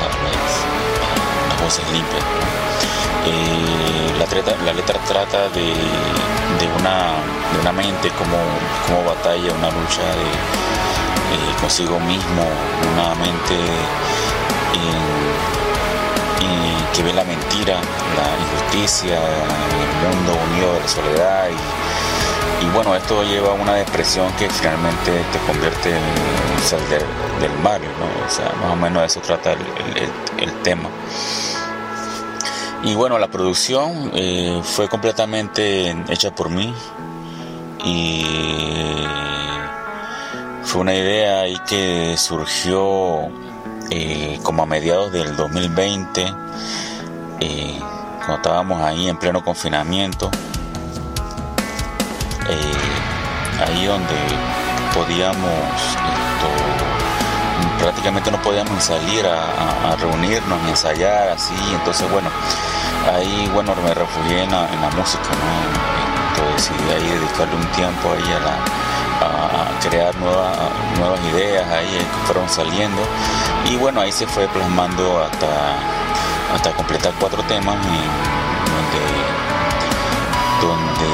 las 1.50 1.62
voces 1.62 1.84
limpias. 1.92 2.24
Eh, 3.28 4.14
la, 4.20 4.26
trata- 4.26 4.56
la 4.66 4.72
letra 4.74 4.98
trata 5.08 5.50
de, 5.50 5.68
de 6.60 6.66
una, 6.80 6.96
de 7.54 7.60
una 7.62 7.72
mente 7.74 8.10
como, 8.12 8.38
como 8.88 9.04
batalla, 9.10 9.52
una 9.54 9.68
lucha 9.70 10.02
de, 10.16 10.30
eh, 11.36 11.54
consigo 11.60 12.00
mismo, 12.00 12.44
una 12.94 13.16
mente 13.16 13.56
en- 14.74 16.48
en 16.48 16.86
que 16.94 17.04
ve 17.04 17.14
la 17.14 17.24
mentira, 17.26 17.76
la 17.76 18.28
injusticia, 18.46 19.16
el 19.18 20.16
mundo 20.16 20.38
unido 20.52 20.74
de 20.74 20.80
la 20.80 20.88
soledad 20.88 21.48
y, 22.62 22.66
bueno, 22.74 22.96
esto 22.96 23.24
lleva 23.24 23.50
a 23.50 23.54
una 23.54 23.74
depresión 23.74 24.32
que 24.34 24.50
finalmente 24.50 25.12
te 25.32 25.40
convierte 25.46 25.90
en 25.92 26.64
sal 26.64 26.80
del, 26.90 27.04
del 27.42 27.52
Mario, 27.62 27.90
¿no? 28.00 28.26
O 28.26 28.30
sea, 28.30 28.52
más 28.62 28.72
o 28.74 28.76
menos 28.76 29.04
eso 29.04 29.20
trata 29.20 29.52
el- 29.54 30.12
el 30.44 30.54
tema. 30.64 30.90
Y 32.88 32.96
bueno, 32.96 33.20
la 33.20 33.28
producción 33.28 34.12
eh, 34.16 34.62
fue 34.64 34.88
completamente 34.88 35.92
hecha 36.08 36.32
por 36.34 36.50
mí. 36.50 36.74
Y 37.84 38.24
fue 40.64 40.82
una 40.82 40.94
idea 40.96 41.42
ahí 41.42 41.58
que 41.68 42.16
surgió 42.18 43.28
eh, 43.90 44.40
como 44.42 44.64
a 44.64 44.66
mediados 44.66 45.12
del 45.12 45.36
2020, 45.36 46.34
eh, 47.42 47.80
cuando 48.20 48.36
estábamos 48.38 48.82
ahí 48.82 49.10
en 49.10 49.18
pleno 49.18 49.44
confinamiento, 49.44 50.32
ahí 53.68 53.86
donde 53.86 54.16
podíamos 54.94 55.52
esto, 55.74 56.48
prácticamente 57.80 58.32
no 58.32 58.42
podíamos 58.42 58.82
salir 58.84 59.26
a, 59.26 59.44
a- 59.44 59.92
a 59.94 59.96
reunirnos 59.98 60.62
ni 60.64 60.70
ensayar 60.70 61.30
así. 61.30 61.54
Entonces 61.74 62.10
bueno 62.12 62.30
ahí 63.16 63.50
bueno 63.54 63.74
me 63.84 63.94
refugié 63.94 64.44
en 64.44 64.52
la, 64.52 64.68
música 64.98 65.30
¿no? 65.32 66.44
entonces 66.44 66.70
decidí 66.72 66.92
ahí 66.92 67.10
dedicarle 67.20 67.56
un 67.56 67.66
tiempo 67.68 68.10
a, 68.12 68.40
la, 68.40 68.56
a, 69.26 69.80
crear 69.88 70.16
nueva- 70.18 70.70
nuevas 71.00 71.20
ideas 71.34 71.68
ahí 71.72 71.96
eh, 71.96 72.00
que 72.06 72.26
fueron 72.26 72.50
saliendo 72.50 73.02
y 73.70 73.76
bueno 73.78 74.02
ahí 74.02 74.12
se 74.12 74.28
fue 74.28 74.48
plasmando 74.48 75.22
hasta 75.24 75.48
hasta 76.54 76.72
completar 76.72 77.12
cuatro 77.20 77.42
temas 77.44 77.76
en 77.76 77.82
donde 78.72 79.04
donde 80.62 81.10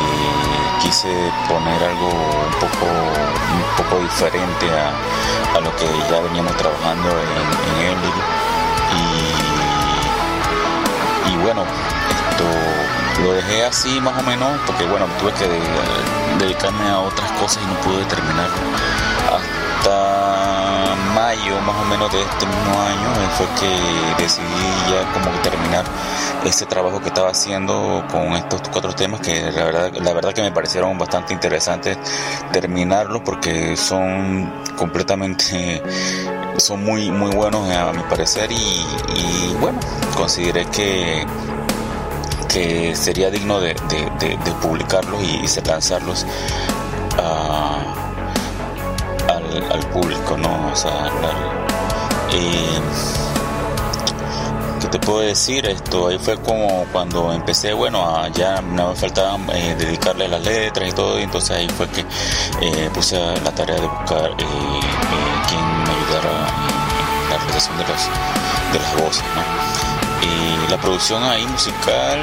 quise 0.81 1.09
poner 1.47 1.83
algo 1.83 2.07
un 2.07 2.53
poco 2.59 2.85
un 2.85 3.83
poco 3.83 4.01
diferente 4.01 4.67
a, 4.71 5.57
a 5.57 5.59
lo 5.61 5.75
que 5.75 5.85
ya 6.09 6.19
veníamos 6.21 6.55
trabajando 6.57 7.09
en, 7.09 7.85
en 7.85 7.91
Emily 7.91 8.21
bueno 11.43 11.63
esto 12.29 12.45
lo 13.23 13.33
dejé 13.33 13.65
así 13.65 13.99
más 14.01 14.17
o 14.19 14.23
menos 14.23 14.49
porque 14.65 14.85
bueno 14.85 15.05
tuve 15.19 15.31
que 15.33 15.47
de- 15.47 15.59
dedicarme 16.39 16.89
a 16.89 16.99
otras 16.99 17.31
cosas 17.33 17.61
y 17.63 17.65
no 17.67 17.73
pude 17.81 18.03
terminarlo 18.05 18.55
hasta 19.31 20.12
mayo 21.13 21.59
más 21.61 21.75
o 21.75 21.85
menos 21.85 22.11
de 22.11 22.21
este 22.21 22.45
mismo 22.45 22.81
año 22.81 23.07
eh, 23.21 23.29
fue 23.37 23.45
que 23.59 24.23
decidí 24.23 24.45
ya 24.89 25.11
como 25.13 25.29
terminar 25.41 25.85
ese 26.45 26.65
trabajo 26.65 26.99
que 26.99 27.07
estaba 27.07 27.29
haciendo 27.29 28.03
con 28.11 28.33
estos 28.33 28.61
cuatro 28.69 28.93
temas 28.93 29.21
que 29.21 29.51
la 29.51 29.63
verdad, 29.63 29.93
la 29.93 30.13
verdad 30.13 30.33
que 30.33 30.41
me 30.41 30.51
parecieron 30.51 30.97
bastante 30.97 31.33
interesantes 31.33 31.97
terminarlos 32.51 33.21
porque 33.23 33.77
son 33.77 34.51
completamente 34.75 35.81
son 36.57 36.83
muy 36.83 37.11
muy 37.11 37.31
buenos 37.31 37.69
a 37.69 37.91
mi 37.93 38.03
parecer 38.03 38.51
y, 38.51 39.55
bueno 39.59 39.79
consideré 40.15 40.65
que 40.65 41.25
que 42.49 42.95
sería 42.95 43.31
digno 43.31 43.59
de, 43.59 43.75
publicarlos 44.61 45.23
y, 45.23 45.43
y 45.43 45.67
lanzarlos 45.67 46.25
a 47.17 48.02
al, 49.57 49.79
público, 49.89 50.37
¿no? 50.37 50.71
O 50.71 50.75
sea, 50.75 50.91
la- 50.91 52.35
eh, 52.35 52.79
¿qué 54.81 54.87
te 54.87 54.99
puedo 54.99 55.19
decir? 55.19 55.65
Esto 55.65 56.07
ahí 56.07 56.17
fue 56.19 56.37
como 56.41 56.85
cuando 56.91 57.31
empecé, 57.33 57.73
bueno, 57.73 58.27
ya 58.29 58.61
me 58.61 58.95
faltaba 58.95 59.37
eh, 59.53 59.75
dedicarle 59.77 60.27
las 60.27 60.41
letras 60.43 60.89
y 60.89 60.91
todo, 60.91 61.19
y 61.19 61.23
entonces 61.23 61.51
ahí 61.57 61.69
fue 61.69 61.87
que 61.89 62.01
eh, 62.01 62.89
puse 62.93 63.17
la 63.41 63.51
tarea 63.51 63.75
de 63.75 63.87
buscar 63.87 64.31
eh, 64.31 64.35
quien 65.47 65.83
me 65.83 65.91
ayudara 65.91 66.47
en 67.25 67.29
la 67.29 67.37
realización 67.37 67.77
de 67.77 67.83
las, 67.83 68.09
de 68.73 68.79
las 68.79 69.01
voces, 69.03 69.23
¿no? 69.35 69.43
Y 70.25 70.71
la 70.71 70.77
producción 70.77 71.21
ahí 71.23 71.45
musical 71.47 72.19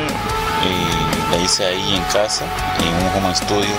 la 1.31 1.37
hice 1.39 1.65
ahí 1.65 1.95
en 1.95 2.03
casa, 2.13 2.45
en 2.81 2.95
un 3.19 3.25
home 3.25 3.35
studio. 3.35 3.71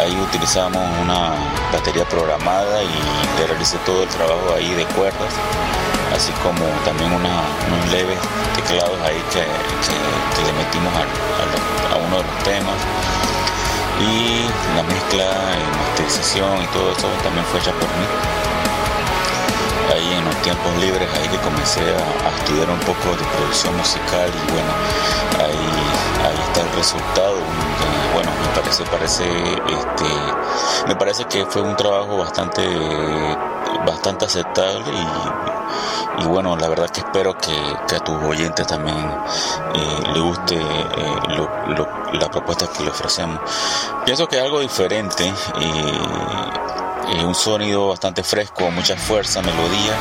Ahí 0.00 0.16
utilizamos 0.20 0.82
una 1.02 1.30
batería 1.72 2.04
programada 2.08 2.82
y 2.82 2.88
le 3.38 3.46
realicé 3.46 3.78
todo 3.86 4.02
el 4.02 4.08
trabajo 4.08 4.54
ahí 4.56 4.74
de 4.74 4.84
cuerdas, 4.86 5.32
así 6.14 6.32
como 6.42 6.64
también 6.84 7.12
unos 7.12 7.90
leves 7.92 8.18
teclados 8.56 8.98
ahí 9.04 9.22
que, 9.32 9.40
que- 9.40 10.44
le 10.44 10.52
metimos 10.52 10.92
a, 10.94 11.94
a 11.94 11.96
uno 11.96 12.16
de 12.18 12.22
los 12.24 12.42
temas. 12.44 12.76
Y 14.00 14.44
la 14.76 14.82
mezcla 14.82 15.24
y 15.54 15.76
masterización 15.78 16.62
y 16.62 16.66
todo 16.68 16.90
eso 16.92 17.06
también 17.22 17.46
fue 17.46 17.60
hecha 17.60 17.70
por 17.72 17.88
mí 17.94 18.06
ahí 19.94 20.12
en 20.12 20.24
los 20.24 20.36
tiempos 20.42 20.76
libres 20.80 21.08
ahí 21.14 21.28
que 21.28 21.38
comencé 21.38 21.80
a, 21.80 22.28
estudiar 22.36 22.68
un 22.70 22.80
poco 22.80 23.16
de 23.16 23.24
producción 23.36 23.76
musical 23.76 24.28
y 24.28 24.52
bueno 24.52 24.72
ahí 25.38 25.66
ahí 26.26 26.38
está 26.48 26.60
el 26.60 26.76
resultado 26.76 27.36
bueno 28.12 28.30
me 28.42 28.60
parece 28.60 28.84
parece 28.84 29.24
este 29.24 30.88
me 30.88 30.96
parece 30.96 31.24
que 31.24 31.46
fue 31.46 31.62
un 31.62 31.76
trabajo 31.76 32.18
bastante 32.18 32.62
bastante 33.86 34.24
aceptable 34.24 34.92
y, 34.92 36.22
y 36.22 36.26
bueno, 36.26 36.56
la 36.56 36.68
verdad 36.68 36.88
que 36.90 37.00
espero 37.00 37.36
que, 37.36 37.54
que 37.88 37.96
a 37.96 38.00
tus 38.00 38.16
oyentes 38.22 38.66
también 38.66 38.96
eh, 38.96 40.12
le 40.12 40.20
guste 40.20 40.56
eh, 40.56 41.16
lo, 41.36 41.74
lo, 41.74 41.88
la 42.12 42.30
propuesta 42.30 42.66
que 42.68 42.84
le 42.84 42.90
ofrecemos. 42.90 43.40
Pienso 44.04 44.26
que 44.28 44.38
algo 44.38 44.60
diferente, 44.60 45.26
eh, 45.26 45.92
un 47.24 47.34
sonido 47.34 47.88
bastante 47.88 48.22
fresco, 48.22 48.70
mucha 48.70 48.96
fuerza, 48.96 49.40
melodía 49.42 49.94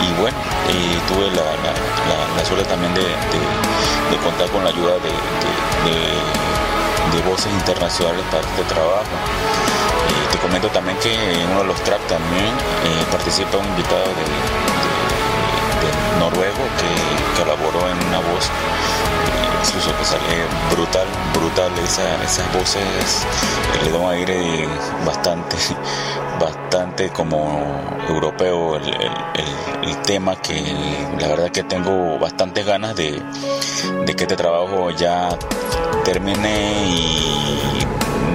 y, 0.00 0.20
bueno, 0.20 0.36
tuve 1.08 1.30
la, 1.30 2.44
suerte 2.44 2.64
también 2.68 2.92
de, 2.94 3.02
contar 4.24 4.48
con 4.50 4.64
la 4.64 4.70
ayuda 4.70 4.94
de, 4.94 5.12
voces 7.28 7.52
internacionales 7.52 8.24
para 8.30 8.46
este 8.46 8.62
trabajo. 8.72 9.02
Eh, 9.02 10.28
te 10.30 10.38
comento 10.38 10.68
también 10.68 10.96
que 10.98 11.12
en 11.12 11.50
uno 11.50 11.60
de 11.60 11.66
los 11.66 11.80
tracks 11.82 12.06
también 12.06 12.46
eh, 12.46 13.04
participa 13.10 13.58
un 13.58 13.66
invitado 13.66 14.06
de, 14.06 14.58
noruego 16.18 16.64
que 16.78 17.40
colaboró 17.40 17.88
en 17.90 17.98
una 18.08 18.18
voz 18.18 18.50
incluso 19.68 19.96
que 19.98 20.04
sale 20.04 20.22
brutal, 20.70 21.06
brutal 21.34 21.72
esa, 21.84 22.22
esas 22.24 22.52
voces 22.54 23.26
le 23.84 23.90
da 23.90 23.98
un 23.98 24.10
aire 24.12 24.66
bastante, 25.04 25.56
bastante 26.40 27.10
como 27.10 27.60
europeo 28.08 28.76
el, 28.76 28.88
el, 28.88 29.88
el, 29.88 30.02
tema 30.02 30.36
que 30.36 30.54
la 31.20 31.28
verdad 31.28 31.50
que 31.50 31.62
tengo 31.64 32.18
bastantes 32.18 32.64
ganas 32.64 32.96
de, 32.96 33.22
de 34.06 34.16
que 34.16 34.24
este 34.24 34.36
trabajo 34.36 34.90
ya 34.90 35.28
termine 36.04 36.86
y 36.86 37.86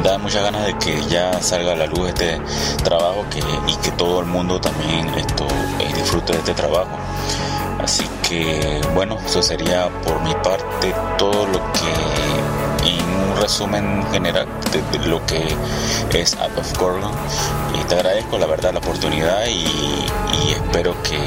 da 0.03 0.17
muchas 0.19 0.43
ganas 0.43 0.65
de 0.65 0.77
que 0.77 1.01
ya 1.07 1.41
salga 1.41 1.71
a 1.71 1.75
la 1.75 1.87
luz 1.87 2.09
este 2.09 2.39
trabajo 2.83 3.25
que, 3.31 3.39
y 3.39 3.75
que 3.77 3.91
todo 3.91 4.19
el 4.19 4.27
mundo 4.27 4.59
también 4.61 5.07
esto 5.15 5.47
eh, 5.79 5.91
disfrute 5.95 6.33
de 6.33 6.39
este 6.39 6.53
trabajo. 6.53 6.91
Así 7.79 8.07
bueno, 8.93 9.17
eso 9.25 9.41
sería 9.41 9.89
por 10.03 10.21
mi 10.21 10.33
parte 10.35 10.93
todo 11.17 11.45
lo 11.47 11.59
que 11.73 12.89
en 12.89 13.31
un 13.31 13.41
resumen 13.41 14.03
general 14.11 14.47
de, 14.71 14.97
de 14.97 15.07
lo 15.07 15.25
que 15.25 15.43
es 16.13 16.35
Out 16.35 16.57
of 16.57 16.77
Gorgon. 16.77 17.11
Y 17.79 17.83
te 17.85 17.95
agradezco 17.95 18.37
la 18.37 18.45
verdad 18.45 18.73
la 18.73 18.79
oportunidad 18.79 19.45
y, 19.47 19.65
y 20.45 20.51
espero 20.51 20.95
que, 21.03 21.17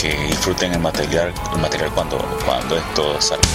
que, 0.00 0.16
disfruten 0.26 0.72
el 0.72 0.80
material, 0.80 1.32
el 1.52 1.60
material 1.60 1.90
cuando, 1.90 2.18
cuando 2.44 2.76
esto 2.76 3.20
salga. 3.20 3.46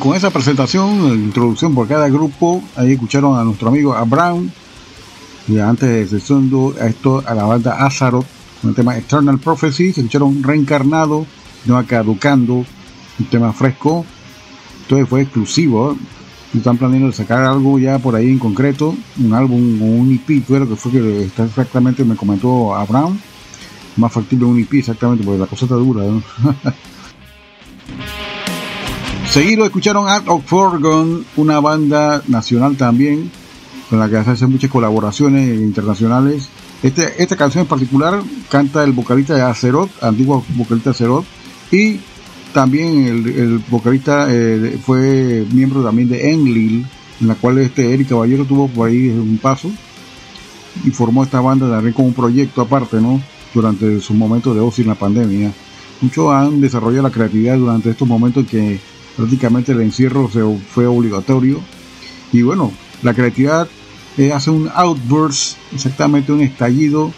Con 0.00 0.16
esa 0.16 0.30
presentación, 0.30 1.12
introducción 1.12 1.74
por 1.74 1.86
cada 1.86 2.08
grupo, 2.08 2.62
ahí 2.74 2.92
escucharon 2.92 3.38
a 3.38 3.44
nuestro 3.44 3.68
amigo 3.68 3.94
Abraham. 3.94 4.50
Y 5.46 5.58
antes 5.58 6.10
de 6.10 6.20
segundo 6.20 6.74
a 6.80 6.86
esto 6.86 7.22
a 7.26 7.34
la 7.34 7.44
banda 7.44 7.84
Azaroth 7.84 8.26
con 8.60 8.70
el 8.70 8.76
tema 8.76 8.96
Eternal 8.96 9.38
Prophecy, 9.38 9.92
se 9.92 10.00
escucharon 10.00 10.42
Reencarnado, 10.42 11.26
no 11.66 11.86
Caducando, 11.86 12.54
un 12.54 13.26
tema 13.30 13.52
fresco. 13.52 14.04
Entonces 14.82 15.08
fue 15.08 15.22
exclusivo. 15.22 15.92
¿eh? 15.92 15.96
Están 16.56 16.78
planeando 16.78 17.12
sacar 17.12 17.44
algo 17.44 17.78
ya 17.78 17.98
por 17.98 18.16
ahí 18.16 18.28
en 18.28 18.38
concreto, 18.38 18.96
un 19.22 19.34
álbum 19.34 19.82
o 19.82 19.84
un 19.84 20.12
EP, 20.12 20.48
lo 20.48 20.68
que 20.68 20.76
fue 20.76 20.92
que 20.92 21.24
exactamente 21.24 22.04
me 22.04 22.16
comentó 22.16 22.74
Abraham. 22.74 23.18
Más 23.96 24.12
factible 24.12 24.46
un 24.46 24.58
EP 24.58 24.72
exactamente, 24.74 25.24
porque 25.24 25.40
la 25.40 25.46
cosa 25.46 25.66
está 25.66 25.76
dura. 25.76 26.02
Seguido 29.30 29.64
escucharon 29.64 30.08
Art 30.08 30.26
of 30.26 30.44
Forgon, 30.44 31.24
una 31.36 31.60
banda 31.60 32.20
nacional 32.26 32.76
también, 32.76 33.30
con 33.88 34.00
la 34.00 34.08
que 34.08 34.24
se 34.24 34.30
hacen 34.30 34.50
muchas 34.50 34.70
colaboraciones 34.70 35.60
internacionales. 35.60 36.48
Este, 36.82 37.22
esta 37.22 37.36
canción 37.36 37.62
en 37.62 37.68
particular 37.68 38.20
canta 38.48 38.82
el 38.82 38.90
vocalista 38.90 39.48
Azeroth, 39.48 40.02
antiguo 40.02 40.44
vocalista 40.56 40.90
Azeroth, 40.90 41.24
y 41.70 42.00
también 42.52 43.06
el, 43.06 43.62
vocalista 43.70 44.26
eh, 44.28 44.80
fue 44.84 45.46
miembro 45.52 45.84
también 45.84 46.08
de 46.08 46.32
Enlil, 46.32 46.84
en 47.20 47.28
la 47.28 47.36
cual 47.36 47.58
este 47.58 47.94
Eric 47.94 48.08
Caballero 48.08 48.44
tuvo 48.44 48.66
por 48.66 48.88
ahí 48.88 49.10
un 49.10 49.38
paso 49.40 49.70
y 50.84 50.90
formó 50.90 51.22
esta 51.22 51.40
banda 51.40 51.70
también 51.70 51.94
como 51.94 52.08
un 52.08 52.14
proyecto 52.14 52.62
aparte, 52.62 53.00
¿no? 53.00 53.22
Durante 53.54 54.00
sus 54.00 54.16
momentos 54.16 54.56
de 54.56 54.60
ocio 54.60 54.82
en 54.82 54.88
la 54.88 54.96
pandemia. 54.96 55.52
Muchos 56.00 56.32
han 56.32 56.60
desarrollado 56.60 57.04
la 57.04 57.12
creatividad 57.12 57.58
durante 57.58 57.90
estos 57.90 58.08
momentos 58.08 58.42
en 58.42 58.48
que 58.48 58.80
prácticamente 59.20 59.72
el 59.72 59.82
encierro 59.82 60.30
se 60.30 60.40
fue 60.72 60.86
obligatorio. 60.86 61.60
Y 62.32 62.40
bueno, 62.40 62.72
la 63.02 63.12
creatividad 63.12 63.68
eh, 64.16 64.32
hace 64.32 64.50
un 64.50 64.70
outburst, 64.74 65.58
exactamente 65.74 66.32
un 66.32 66.40
estallido, 66.40 67.12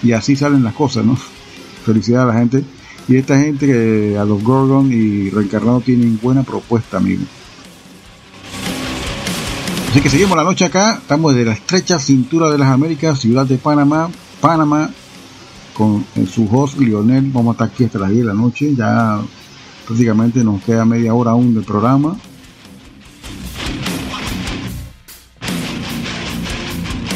y 0.00 0.12
así 0.12 0.36
salen 0.36 0.62
las 0.62 0.74
cosas, 0.74 1.04
¿no? 1.04 1.18
Felicidades 1.84 2.30
a 2.30 2.32
la 2.32 2.38
gente. 2.38 2.64
Y 3.08 3.16
esta 3.16 3.38
gente 3.38 3.66
que 3.66 4.16
a 4.16 4.24
los 4.24 4.44
Gorgon 4.44 4.92
y 4.92 5.28
Reencarnado 5.30 5.80
tienen 5.80 6.20
buena 6.22 6.44
propuesta, 6.44 6.98
amigo. 6.98 7.24
Así 9.90 10.00
que 10.00 10.08
seguimos 10.08 10.36
la 10.36 10.44
noche 10.44 10.64
acá, 10.64 10.98
estamos 11.02 11.34
desde 11.34 11.46
la 11.46 11.54
estrecha 11.54 11.98
cintura 11.98 12.48
de 12.50 12.58
las 12.58 12.68
Américas, 12.68 13.18
ciudad 13.18 13.44
de 13.44 13.58
Panamá, 13.58 14.08
Panamá, 14.40 14.90
con 15.72 16.04
su 16.32 16.48
host 16.50 16.78
Lionel, 16.78 17.30
vamos 17.32 17.50
a 17.50 17.54
estar 17.54 17.68
aquí 17.68 17.84
hasta 17.84 17.98
las 17.98 18.10
10 18.10 18.20
de 18.20 18.26
la 18.26 18.34
noche, 18.34 18.74
ya 18.74 19.20
prácticamente 19.86 20.42
nos 20.42 20.62
queda 20.62 20.84
media 20.84 21.14
hora 21.14 21.32
aún 21.32 21.54
del 21.54 21.64
programa. 21.64 22.16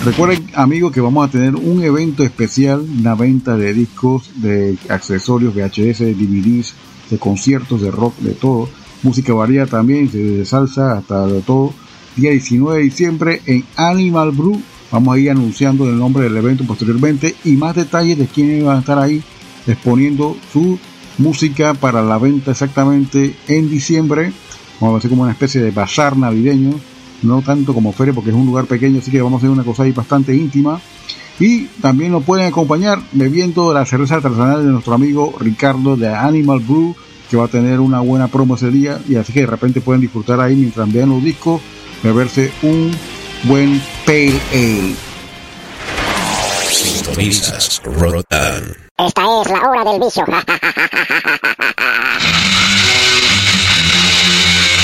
Recuerden 0.05 0.47
amigos 0.55 0.93
que 0.93 1.01
vamos 1.01 1.28
a 1.28 1.31
tener 1.31 1.57
un 1.57 1.82
evento 1.82 2.23
especial, 2.23 2.81
una 2.81 3.15
venta 3.15 3.57
de 3.57 3.74
discos, 3.74 4.31
de 4.36 4.77
accesorios, 4.89 5.55
VHS, 5.55 5.99
DVDs, 5.99 6.73
de 7.11 7.19
conciertos, 7.19 7.82
de 7.82 7.90
rock, 7.90 8.16
de 8.20 8.32
todo. 8.32 8.69
Música 9.03 9.35
variada 9.35 9.66
también, 9.66 10.11
de 10.11 10.45
salsa 10.47 10.97
hasta 10.97 11.27
de 11.27 11.40
todo. 11.43 11.74
Día 12.16 12.31
19 12.31 12.78
de 12.78 12.85
diciembre 12.85 13.43
en 13.45 13.65
Animal 13.77 14.31
Brew. 14.31 14.62
Vamos 14.90 15.15
a 15.15 15.19
ir 15.19 15.31
anunciando 15.31 15.85
el 15.85 15.99
nombre 15.99 16.24
del 16.24 16.36
evento 16.36 16.65
posteriormente 16.65 17.35
y 17.45 17.53
más 17.53 17.77
detalles 17.77 18.19
de 18.19 18.27
quiénes 18.27 18.65
van 18.65 18.78
a 18.78 18.81
estar 18.81 18.99
ahí 18.99 19.23
exponiendo 19.66 20.36
su 20.53 20.78
música 21.19 21.74
para 21.74 22.03
la 22.03 22.19
venta 22.19 22.53
exactamente 22.53 23.35
en 23.49 23.69
diciembre. 23.69 24.32
Vamos 24.81 24.97
a 24.97 24.99
hacer 24.99 25.11
como 25.11 25.23
una 25.23 25.32
especie 25.32 25.61
de 25.61 25.70
bazar 25.70 26.16
navideño, 26.16 26.74
no 27.23 27.43
tanto 27.43 27.74
como 27.74 27.93
feria 27.93 28.15
porque 28.15 28.31
es 28.31 28.36
un 28.36 28.47
lugar 28.47 28.66
pequeño, 28.66 29.01
así 29.01 29.11
que 29.11 29.20
vamos 29.20 29.39
a 29.39 29.47
hacer 29.47 29.51
una 29.51 29.65
cosa 29.65 29.82
ahí 29.82 29.93
bastante 29.93 30.35
íntima. 30.35 30.81
Y 31.40 31.66
también 31.81 32.12
nos 32.12 32.24
pueden 32.24 32.47
acompañar 32.47 33.01
bebiendo 33.12 33.73
la 33.73 33.86
cerveza 33.86 34.16
artesanal 34.16 34.65
de 34.65 34.73
nuestro 34.73 34.95
amigo 34.95 35.35
Ricardo 35.39 35.97
de 35.97 36.09
Animal 36.09 36.61
Brew, 36.61 36.97
que 37.31 37.36
va 37.36 37.45
a 37.45 37.49
tener 37.49 37.78
una 37.81 38.01
buena 38.01 38.28
promo 38.28 38.57
ese 38.57 38.70
día. 38.70 39.01
Y 39.09 39.16
así 39.16 39.32
que 39.32 39.40
de 39.40 39.47
repente 39.47 39.81
pueden 39.81 40.01
disfrutar 40.01 40.40
ahí 40.40 40.57
mientras 40.57 40.93
vean 40.93 41.11
los 41.11 41.23
discos, 41.23 41.61
beberse 42.03 42.51
un 42.62 42.90
buen 43.45 43.81
Pale 44.05 44.40
Ale. 44.53 44.95
Sintonizas 46.70 47.82
Rotan. 47.85 48.88
Esta 48.98 49.22
es 49.22 49.48
la 49.48 49.60
hora 49.60 49.84
del 49.84 50.00
vicio. 50.00 50.26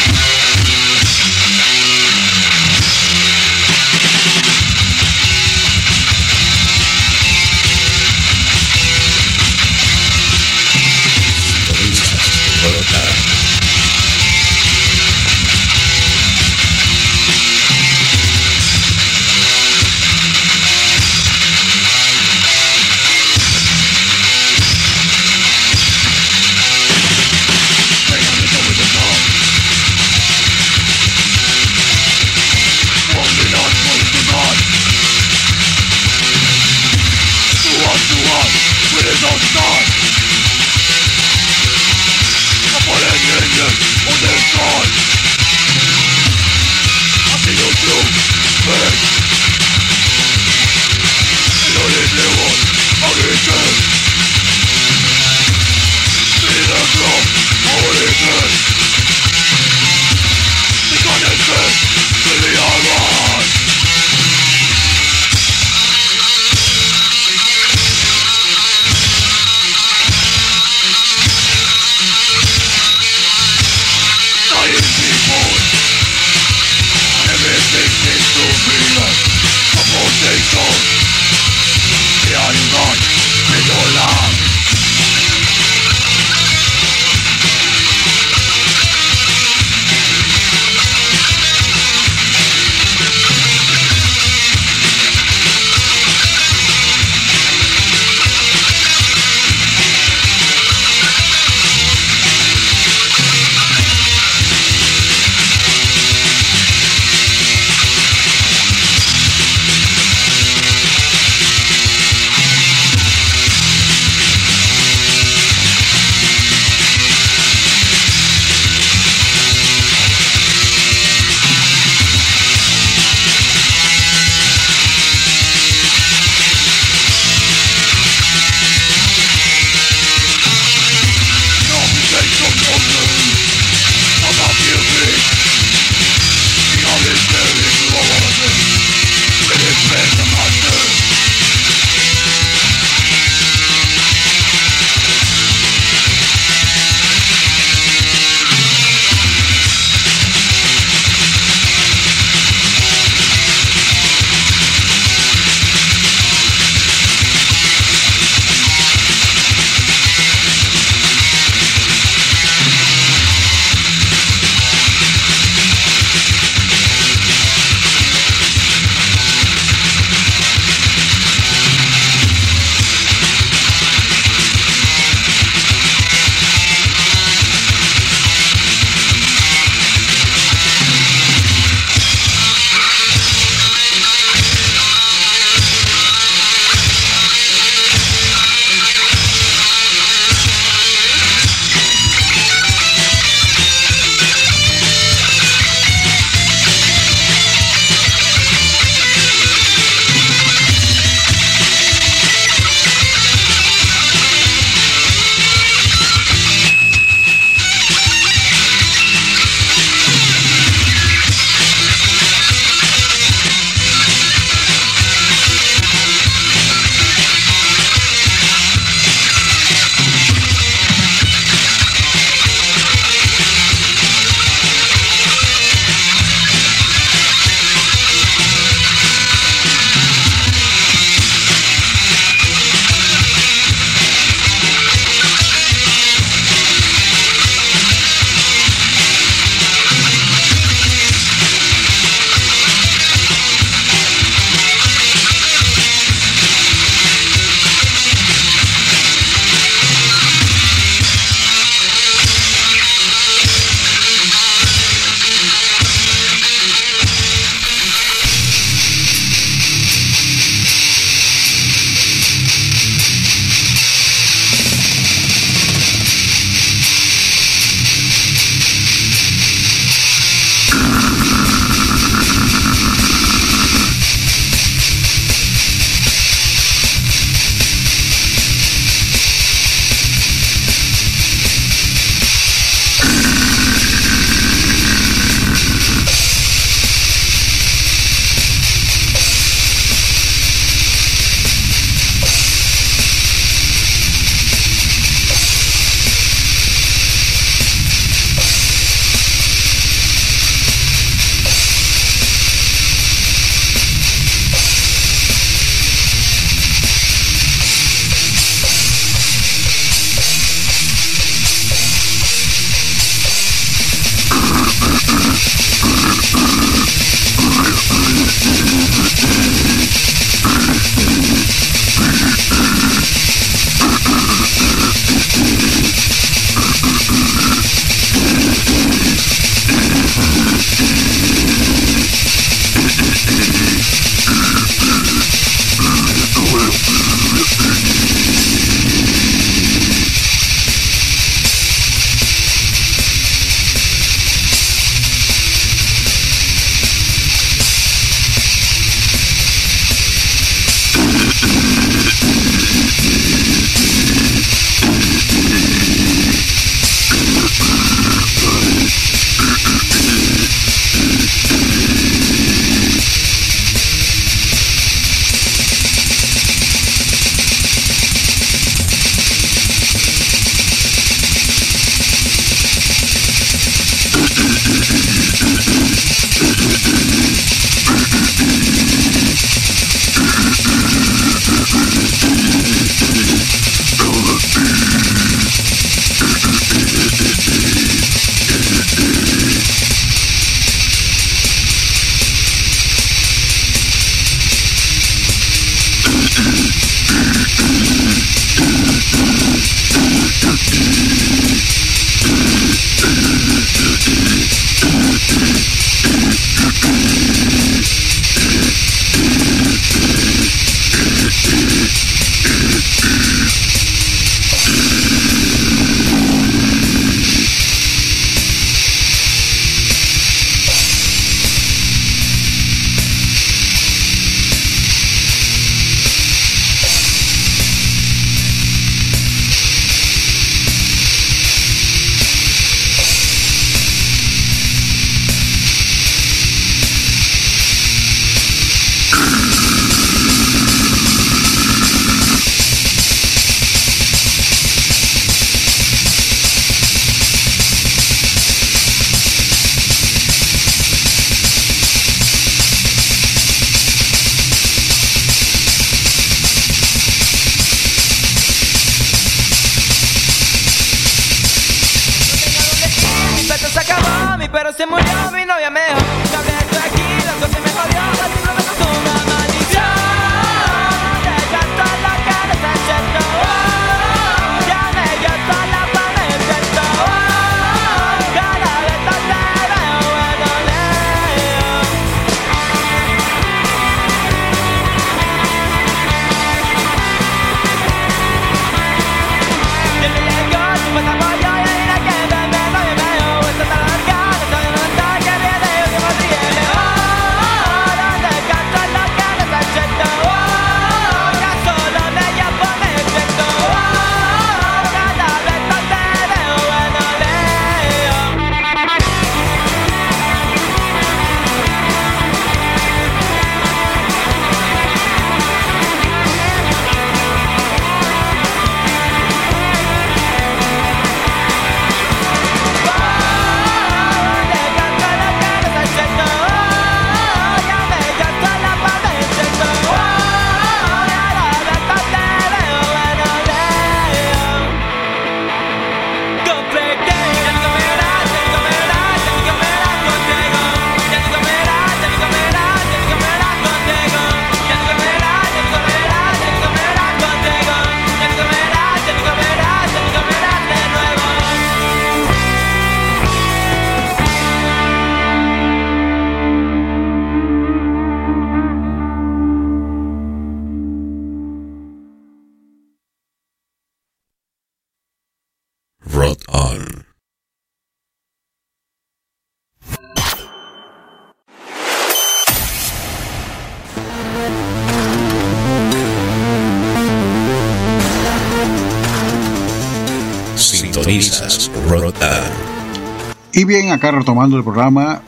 acá 584.04 584.18
retomando 584.18 584.58
el 584.58 584.64
programa, 584.64 585.22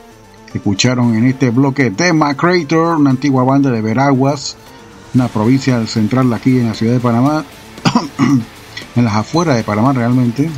escucharon 0.52 1.14
en 1.14 1.24
este 1.24 1.48
bloque 1.48 1.90
Tema 1.90 2.36
Creator, 2.36 2.98
una 2.98 3.08
antigua 3.08 3.42
banda 3.42 3.70
de 3.70 3.80
Veraguas, 3.80 4.54
una 5.14 5.28
provincia 5.28 5.86
central 5.86 6.30
aquí 6.34 6.58
en 6.58 6.68
la 6.68 6.74
ciudad 6.74 6.92
de 6.92 7.00
Panamá, 7.00 7.42
en 8.96 9.04
las 9.04 9.14
afueras 9.14 9.56
de 9.56 9.64
Panamá 9.64 9.94
realmente. 9.94 10.50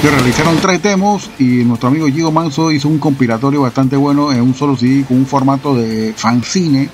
Que 0.00 0.08
realizaron 0.08 0.58
tres 0.58 0.80
demos 0.84 1.30
y 1.40 1.64
nuestro 1.64 1.88
amigo 1.88 2.06
Gigo 2.06 2.30
Manso 2.30 2.70
hizo 2.70 2.88
un 2.88 3.00
compilatorio 3.00 3.62
bastante 3.62 3.96
bueno 3.96 4.32
en 4.32 4.40
un 4.40 4.54
solo 4.54 4.76
CD 4.76 5.04
con 5.04 5.16
un 5.16 5.26
formato 5.26 5.74
de 5.74 6.14
fanzine 6.16 6.88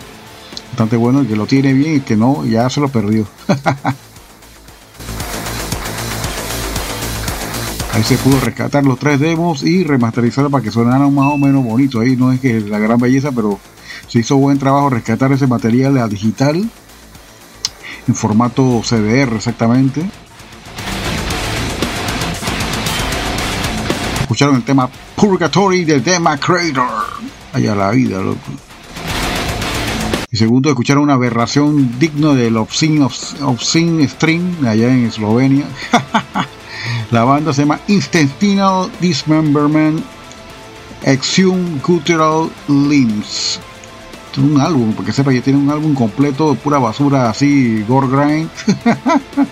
bastante 0.70 0.96
bueno, 0.96 1.20
el 1.20 1.26
que 1.26 1.36
lo 1.36 1.44
tiene 1.44 1.74
bien 1.74 1.96
y 1.96 2.00
que 2.00 2.16
no, 2.16 2.46
ya 2.46 2.70
se 2.70 2.80
lo 2.80 2.88
perdió. 2.88 3.26
Ahí 7.94 8.02
se 8.02 8.16
pudo 8.18 8.40
rescatar 8.40 8.84
los 8.84 8.98
tres 8.98 9.20
demos 9.20 9.62
y 9.62 9.84
remasterizar 9.84 10.50
para 10.50 10.62
que 10.64 10.70
sonaran 10.70 11.14
más 11.14 11.32
o 11.32 11.38
menos 11.38 11.64
bonito. 11.64 12.00
Ahí 12.00 12.16
no 12.16 12.32
es 12.32 12.40
que 12.40 12.60
la 12.60 12.78
gran 12.78 12.98
belleza, 12.98 13.30
pero 13.30 13.60
se 14.08 14.18
hizo 14.18 14.36
buen 14.36 14.58
trabajo 14.58 14.90
rescatar 14.90 15.30
ese 15.32 15.46
material 15.46 15.96
a 15.98 16.08
digital 16.08 16.68
en 18.06 18.14
formato 18.14 18.82
CDR 18.84 19.36
exactamente. 19.36 20.04
escucharon 24.34 24.56
el 24.56 24.64
tema 24.64 24.90
Purgatory 25.14 25.84
de 25.84 26.00
Dema 26.00 26.36
Creator. 26.38 26.88
Allá 27.52 27.76
la 27.76 27.92
vida, 27.92 28.20
loco. 28.20 28.40
Y 30.28 30.36
segundo, 30.36 30.70
escucharon 30.70 31.04
una 31.04 31.12
aberración 31.12 32.00
digno 32.00 32.34
del 32.34 32.56
Obscene, 32.56 33.06
Obscene 33.42 34.08
String 34.08 34.66
allá 34.66 34.92
en 34.92 35.04
Eslovenia. 35.04 35.66
la 37.14 37.22
banda 37.22 37.52
se 37.52 37.62
llama 37.62 37.78
Intestinal 37.86 38.90
Dismemberment 39.00 40.02
Exhume 41.04 41.80
Cultural 41.80 42.50
Limbs. 42.66 43.60
Es 44.32 44.38
un 44.38 44.60
álbum, 44.60 44.92
porque 44.94 45.12
sepa 45.12 45.30
que 45.30 45.40
tiene 45.40 45.60
un 45.60 45.70
álbum 45.70 45.94
completo 45.94 46.50
de 46.50 46.58
pura 46.58 46.78
basura 46.78 47.30
así, 47.30 47.84
gore 47.86 48.08
grind. 48.08 48.50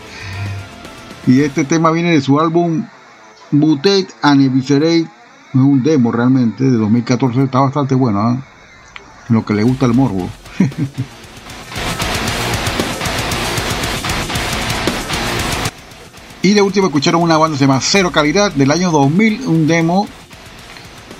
y 1.28 1.42
este 1.42 1.62
tema 1.62 1.92
viene 1.92 2.10
de 2.10 2.20
su 2.20 2.40
álbum 2.40 2.84
Mutate 3.52 4.08
and 4.22 4.40
Eviscerate. 4.40 5.02
Es 5.02 5.54
un 5.54 5.84
demo 5.84 6.10
realmente 6.10 6.64
de 6.64 6.76
2014. 6.76 7.44
Está 7.44 7.60
bastante 7.60 7.94
bueno, 7.94 8.32
¿eh? 8.32 8.38
Lo 9.28 9.44
que 9.44 9.54
le 9.54 9.62
gusta 9.62 9.86
el 9.86 9.94
morbo. 9.94 10.28
y 16.42 16.54
de 16.54 16.62
último 16.62 16.88
escucharon 16.88 17.22
una 17.22 17.38
banda 17.38 17.54
que 17.54 17.60
se 17.60 17.66
llama 17.66 17.80
Cero 17.80 18.10
Calidad 18.10 18.52
del 18.52 18.72
año 18.72 18.90
2000, 18.90 19.46
un 19.46 19.66
demo. 19.68 20.08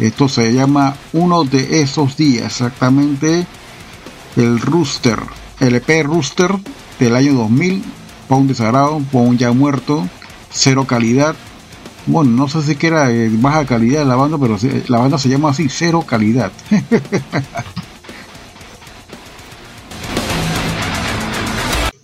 Esto 0.01 0.29
se 0.29 0.53
llama 0.53 0.97
Uno 1.13 1.45
de 1.45 1.81
esos 1.81 2.17
días, 2.17 2.47
exactamente 2.47 3.47
el 4.37 4.61
Rooster, 4.61 5.21
el 5.61 5.77
EP 5.77 6.05
Rooster 6.05 6.51
del 6.99 7.15
año 7.15 7.35
2000, 7.35 7.85
un 8.31 8.49
desagrado, 8.49 9.01
un 9.13 9.39
ya 9.39 9.53
muerto, 9.53 10.09
cero 10.51 10.87
calidad. 10.89 11.37
Bueno, 12.07 12.33
no 12.33 12.49
sé 12.49 12.63
si 12.63 12.75
que 12.75 12.89
era 12.89 13.13
eh, 13.13 13.31
baja 13.31 13.65
calidad 13.65 14.05
la 14.05 14.17
banda, 14.17 14.39
pero 14.39 14.59
la 14.89 14.99
banda 14.99 15.19
se 15.19 15.29
llama 15.29 15.51
así, 15.51 15.69
cero 15.69 16.03
calidad. 16.05 16.51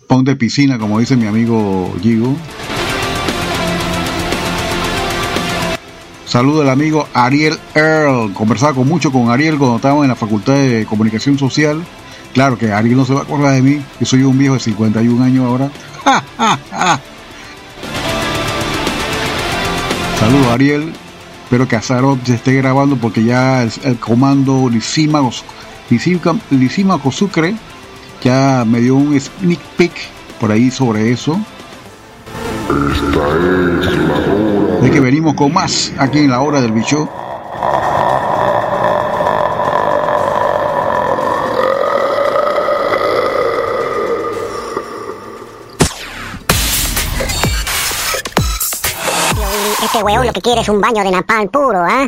Pon 0.07 0.25
de 0.25 0.37
piscina, 0.37 0.79
como 0.79 1.01
dice 1.01 1.17
mi 1.17 1.27
amigo 1.27 1.93
Gigo. 2.01 2.37
Saludo 6.29 6.61
al 6.61 6.69
amigo 6.69 7.09
Ariel 7.15 7.59
Earl. 7.75 8.35
Conversaba 8.35 8.75
con 8.75 8.87
mucho 8.87 9.11
con 9.11 9.31
Ariel 9.31 9.57
cuando 9.57 9.77
estábamos 9.77 10.05
en 10.05 10.11
la 10.11 10.15
Facultad 10.15 10.53
de 10.53 10.85
Comunicación 10.87 11.39
Social. 11.39 11.83
Claro 12.35 12.59
que 12.59 12.71
Ariel 12.71 12.99
no 12.99 13.07
se 13.07 13.15
va 13.15 13.21
a 13.21 13.23
acordar 13.23 13.55
de 13.55 13.63
mí. 13.63 13.83
Yo 13.99 14.05
soy 14.05 14.25
un 14.25 14.37
viejo 14.37 14.53
de 14.53 14.61
51 14.61 15.25
años 15.25 15.47
ahora. 15.47 15.71
Saludo 20.21 20.53
Ariel. 20.53 20.93
Espero 21.45 21.67
que 21.67 21.77
Azarot 21.77 22.23
se 22.23 22.35
esté 22.35 22.53
grabando 22.53 22.97
porque 22.97 23.25
ya 23.25 23.63
el, 23.63 23.99
comando 23.99 24.69
Lisima 24.69 25.23
Kosucre 27.03 27.57
ya 28.23 28.67
me 28.67 28.83
dio 28.83 28.97
un 28.97 29.19
sneak 29.19 29.61
peek 29.79 29.93
por 30.39 30.53
ahí 30.53 30.71
sobre 30.71 31.11
eso. 31.11 31.41
Esta 32.69 33.29
es. 33.81 34.08
De 34.81 34.91
que 34.91 35.01
venimos 35.01 35.35
con 35.35 35.53
más 35.53 35.93
aquí 35.99 36.21
en 36.21 36.31
la 36.31 36.41
hora 36.41 36.61
del 36.61 36.73
bicho. 36.73 37.09
Este 49.83 50.03
weón 50.03 50.27
lo 50.27 50.33
que 50.33 50.41
quiere 50.41 50.61
es 50.61 50.69
un 50.69 50.81
baño 50.81 51.03
de 51.03 51.11
napalm 51.11 51.49
puro, 51.49 51.83
¿ah? 51.83 52.07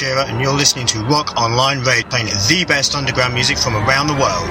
Ashira, 0.00 0.26
and 0.30 0.40
you're 0.40 0.54
listening 0.54 0.86
to 0.86 1.00
Rock 1.04 1.36
Online 1.36 1.80
Radio, 1.80 2.08
playing 2.08 2.28
the 2.48 2.64
best 2.66 2.94
underground 2.94 3.34
music 3.34 3.58
from 3.58 3.76
around 3.76 4.06
the 4.06 4.14
world. 4.14 4.50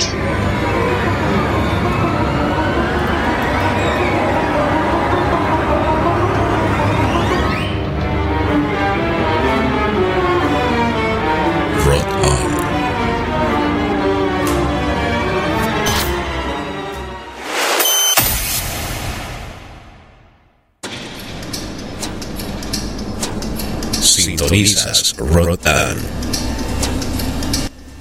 Sintonizas 24.00 25.09
Rotan. 25.20 25.98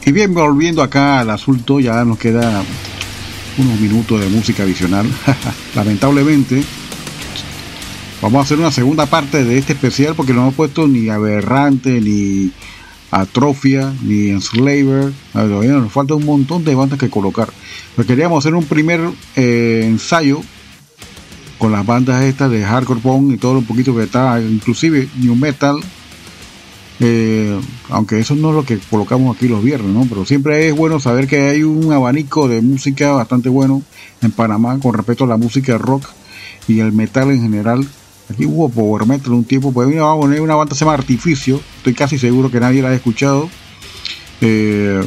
Y 0.05 0.13
bien, 0.13 0.33
volviendo 0.33 0.83
acá 0.83 1.21
al 1.21 1.31
asunto, 1.31 1.81
ya 1.81 2.05
nos 2.05 2.19
queda 2.19 2.63
unos 3.59 3.81
minutos 3.81 4.21
de 4.21 4.29
música 4.29 4.63
adicional. 4.63 5.07
Lamentablemente, 5.75 6.63
vamos 8.23 8.39
a 8.39 8.43
hacer 8.43 8.59
una 8.59 8.71
segunda 8.71 9.07
parte 9.07 9.45
de 9.45 9.59
este 9.59 9.73
especial 9.73 10.15
porque 10.15 10.33
no 10.33 10.43
hemos 10.43 10.55
puesto 10.55 10.87
ni 10.87 11.09
Aberrante, 11.09 12.01
ni 12.01 12.53
Atrofia, 13.11 13.93
ni 14.03 14.31
Enslaver. 14.31 15.13
Nos 15.35 15.93
falta 15.93 16.15
un 16.15 16.25
montón 16.25 16.65
de 16.65 16.75
bandas 16.75 16.99
que 16.99 17.11
colocar. 17.11 17.49
Pero 17.97 18.07
queríamos 18.07 18.45
hacer 18.45 18.55
un 18.55 18.65
primer 18.65 19.01
eh, 19.37 19.83
ensayo 19.85 20.41
con 21.59 21.73
las 21.73 21.85
bandas 21.85 22.23
estas 22.23 22.51
de 22.51 22.65
hardcore 22.65 23.01
punk 23.01 23.33
y 23.33 23.37
todo 23.37 23.55
lo 23.55 23.63
poquito 23.63 23.95
que 23.95 24.05
está, 24.05 24.41
inclusive 24.41 25.09
new 25.17 25.35
metal. 25.35 25.81
Eh, 27.01 27.61
aunque 27.91 28.19
eso 28.19 28.35
no 28.35 28.51
es 28.51 28.57
lo 28.57 28.65
que 28.65 28.79
colocamos 28.79 29.37
aquí 29.37 29.47
los 29.47 29.63
viernes, 29.63 29.91
¿no? 29.93 30.05
Pero 30.09 30.25
siempre 30.25 30.69
es 30.69 30.75
bueno 30.75 30.99
saber 30.99 31.29
que 31.29 31.49
hay 31.49 31.63
un 31.63 31.93
abanico 31.93 32.49
de 32.49 32.61
música 32.61 33.13
bastante 33.13 33.49
bueno 33.49 33.83
en 34.21 34.33
Panamá 34.33 34.79
con 34.81 34.95
respecto 34.95 35.25
a 35.25 35.29
la 35.29 35.37
música 35.37 35.79
rock 35.79 36.05
y 36.67 36.81
el 36.81 36.93
metal 36.93 37.31
en 37.31 37.43
general. 37.43 37.87
Aquí 38.31 38.45
hubo 38.45 38.69
power 38.69 39.07
metal 39.07 39.33
un 39.33 39.45
tiempo, 39.45 39.73
pues 39.73 39.89
vamos 39.89 40.19
a 40.19 40.21
poner 40.21 40.41
una 40.41 40.55
banda 40.55 40.75
se 40.75 40.85
llama 40.85 40.95
Artificio, 40.95 41.61
estoy 41.79 41.95
casi 41.95 42.19
seguro 42.19 42.51
que 42.51 42.61
nadie 42.61 42.83
la 42.83 42.89
ha 42.89 42.95
escuchado. 42.95 43.49
Eh, 44.41 45.01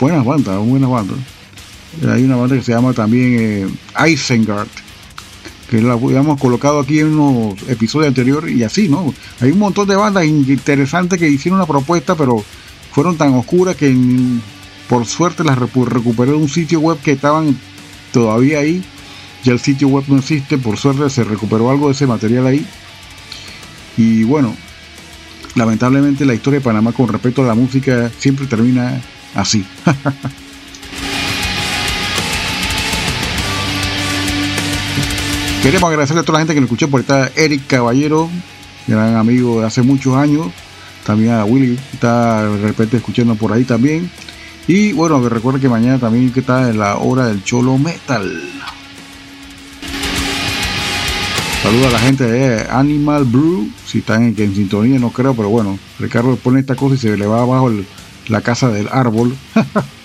buenas 0.00 0.24
bandas, 0.24 0.58
buenas 0.58 0.90
bandas. 0.90 1.16
Hay 2.06 2.24
una 2.24 2.36
banda 2.36 2.56
que 2.56 2.62
se 2.62 2.72
llama 2.72 2.92
también 2.92 3.36
eh, 3.38 4.08
Isengard, 4.10 4.68
que 5.70 5.80
la 5.80 5.94
habíamos 5.94 6.38
colocado 6.40 6.80
aquí 6.80 7.00
en 7.00 7.18
unos 7.18 7.54
episodios 7.68 8.08
anteriores 8.08 8.54
y 8.54 8.62
así, 8.62 8.88
¿no? 8.88 9.14
Hay 9.40 9.50
un 9.50 9.58
montón 9.58 9.88
de 9.88 9.96
bandas 9.96 10.24
interesantes 10.26 11.18
que 11.18 11.28
hicieron 11.28 11.58
una 11.58 11.66
propuesta, 11.66 12.14
pero 12.14 12.44
fueron 12.92 13.16
tan 13.16 13.34
oscuras 13.34 13.74
que 13.76 13.94
por 14.88 15.06
suerte 15.06 15.42
las 15.44 15.58
recu- 15.58 15.86
recuperé 15.86 16.32
de 16.32 16.36
un 16.36 16.48
sitio 16.48 16.80
web 16.80 16.98
que 17.02 17.12
estaban 17.12 17.56
todavía 18.12 18.58
ahí. 18.60 18.84
Ya 19.42 19.52
el 19.52 19.60
sitio 19.60 19.88
web 19.88 20.04
no 20.08 20.18
existe, 20.18 20.56
por 20.58 20.76
suerte 20.78 21.08
se 21.10 21.24
recuperó 21.24 21.70
algo 21.70 21.88
de 21.88 21.92
ese 21.94 22.06
material 22.06 22.46
ahí. 22.46 22.66
Y 23.96 24.24
bueno, 24.24 24.54
lamentablemente 25.54 26.24
la 26.24 26.34
historia 26.34 26.60
de 26.60 26.64
Panamá 26.64 26.92
con 26.92 27.08
respecto 27.08 27.42
a 27.42 27.46
la 27.46 27.54
música 27.54 28.10
siempre 28.18 28.46
termina 28.46 29.00
así. 29.34 29.64
Queremos 35.64 35.88
agradecerle 35.88 36.20
a 36.20 36.24
toda 36.24 36.34
la 36.34 36.40
gente 36.40 36.52
que 36.52 36.60
nos 36.60 36.66
escuchó 36.66 36.90
por 36.90 37.00
estar 37.00 37.32
Eric 37.36 37.66
Caballero, 37.66 38.28
gran 38.86 39.16
amigo 39.16 39.60
de 39.62 39.66
hace 39.66 39.80
muchos 39.80 40.14
años. 40.14 40.48
También 41.06 41.32
a 41.32 41.46
Willy, 41.46 41.76
que 41.76 41.94
está 41.94 42.46
de 42.46 42.66
repente 42.66 42.98
escuchando 42.98 43.34
por 43.34 43.50
ahí 43.50 43.64
también. 43.64 44.10
Y 44.68 44.92
bueno, 44.92 45.22
que 45.22 45.30
recuerden 45.30 45.62
que 45.62 45.70
mañana 45.70 45.98
también 45.98 46.30
que 46.34 46.40
está 46.40 46.68
en 46.68 46.78
la 46.78 46.98
hora 46.98 47.28
del 47.28 47.42
Cholo 47.44 47.78
Metal. 47.78 48.42
Saluda 51.62 51.88
a 51.88 51.92
la 51.92 51.98
gente 51.98 52.24
de 52.24 52.70
Animal 52.70 53.24
Brew, 53.24 53.70
si 53.86 54.00
están 54.00 54.22
en, 54.22 54.34
en 54.36 54.54
sintonía, 54.54 54.98
no 54.98 55.12
creo, 55.12 55.34
pero 55.34 55.48
bueno, 55.48 55.78
Ricardo 55.98 56.36
pone 56.36 56.60
esta 56.60 56.74
cosa 56.74 56.96
y 56.96 56.98
se 56.98 57.16
le 57.16 57.24
va 57.26 57.40
abajo 57.40 57.72
la 58.28 58.42
casa 58.42 58.68
del 58.68 58.88
árbol. 58.92 59.34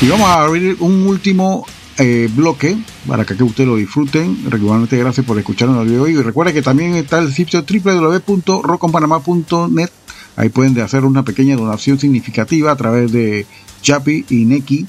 Y 0.00 0.08
vamos 0.08 0.28
a 0.28 0.42
abrir 0.42 0.76
un 0.80 1.06
último 1.06 1.64
eh, 1.98 2.28
bloque 2.34 2.76
para 3.06 3.24
que, 3.24 3.40
ustedes 3.42 3.68
lo 3.68 3.76
disfruten. 3.76 4.36
Igualmente, 4.52 4.98
gracias 4.98 5.24
por 5.24 5.38
escucharnos 5.38 5.82
el 5.82 5.90
día 5.90 6.02
hoy. 6.02 6.10
Y 6.12 6.22
recuerda 6.22 6.52
que 6.52 6.62
también 6.62 6.94
está 6.94 7.20
el 7.20 7.32
sitio 7.32 7.64
www.rockonpanamá.net. 7.64 9.90
Ahí 10.36 10.48
pueden 10.48 10.76
hacer 10.80 11.04
una 11.04 11.22
pequeña 11.24 11.54
donación 11.56 12.00
significativa 12.00 12.72
a 12.72 12.76
través 12.76 13.12
de 13.12 13.46
Chapi 13.82 14.24
y 14.28 14.46
Neki. 14.46 14.84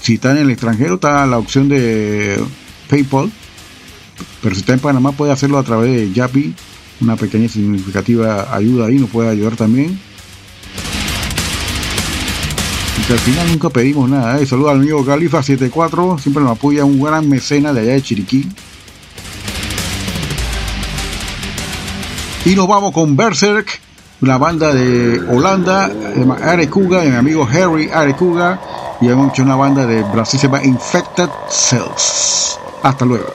Si 0.00 0.14
están 0.14 0.36
en 0.36 0.42
el 0.44 0.50
extranjero, 0.50 0.96
está 0.96 1.24
la 1.26 1.38
opción 1.38 1.70
de 1.70 2.38
PayPal. 2.90 3.32
Pero 4.42 4.54
si 4.54 4.60
está 4.60 4.74
en 4.74 4.80
Panamá, 4.80 5.12
puede 5.12 5.32
hacerlo 5.32 5.56
a 5.58 5.64
través 5.64 5.90
de 5.90 6.12
Yapi. 6.12 6.54
Una 7.00 7.16
pequeña 7.16 7.48
significativa 7.48 8.54
ayuda 8.54 8.86
ahí, 8.86 8.98
nos 8.98 9.08
puede 9.08 9.30
ayudar 9.30 9.56
también. 9.56 9.98
Que 13.06 13.12
al 13.12 13.18
final 13.18 13.48
nunca 13.48 13.68
pedimos 13.68 14.08
nada. 14.08 14.40
¿eh? 14.40 14.46
Saludos 14.46 14.70
al 14.70 14.78
amigo 14.78 15.04
Califa74, 15.04 16.18
siempre 16.18 16.42
nos 16.42 16.52
apoya 16.52 16.86
un 16.86 17.02
gran 17.02 17.28
mecena 17.28 17.72
de 17.72 17.80
allá 17.80 17.92
de 17.92 18.02
Chiriquí. 18.02 18.48
Y 22.46 22.54
nos 22.54 22.66
vamos 22.66 22.92
con 22.92 23.14
Berserk, 23.14 23.80
una 24.22 24.38
banda 24.38 24.72
de 24.72 25.20
Holanda, 25.20 25.88
se 25.88 26.20
llama 26.20 26.36
Arecuga, 26.42 27.02
de 27.02 27.10
mi 27.10 27.16
amigo 27.16 27.46
Harry 27.50 27.90
Arecuga, 27.92 28.60
y 29.00 29.08
hemos 29.08 29.32
hecho 29.32 29.42
una 29.42 29.56
banda 29.56 29.86
de 29.86 30.02
Brasil, 30.02 30.40
se 30.40 30.46
llama 30.46 30.64
Infected 30.64 31.28
Cells. 31.50 32.58
Hasta 32.82 33.04
luego. 33.04 33.26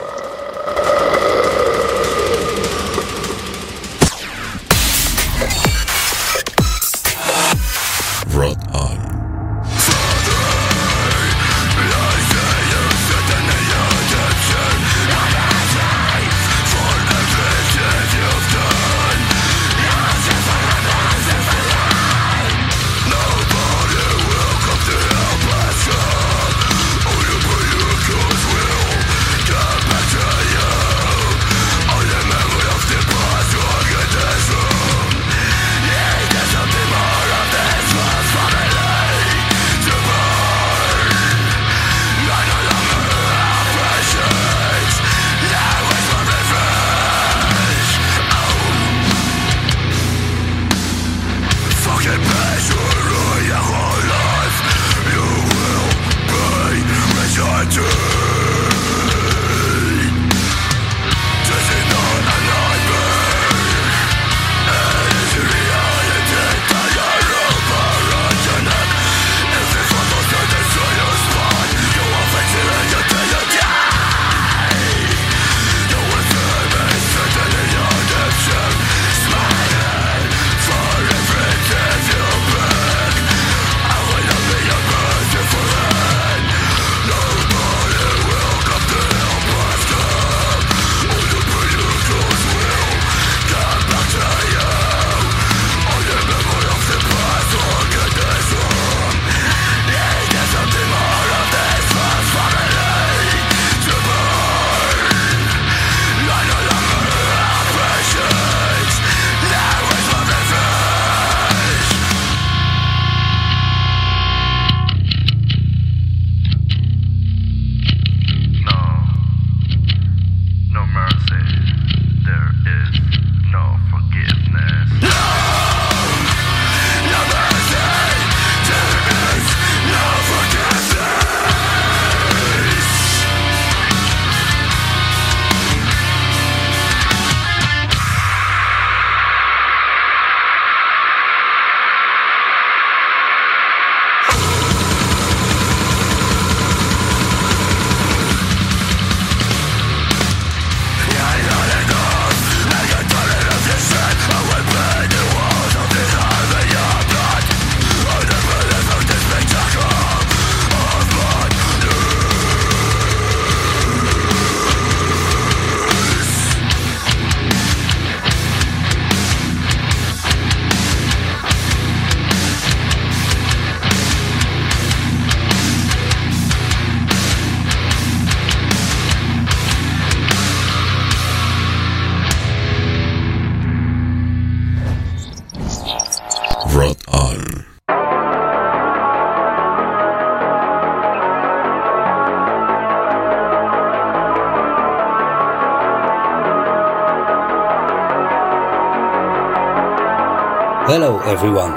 Hello 200.90 201.20
everyone, 201.20 201.70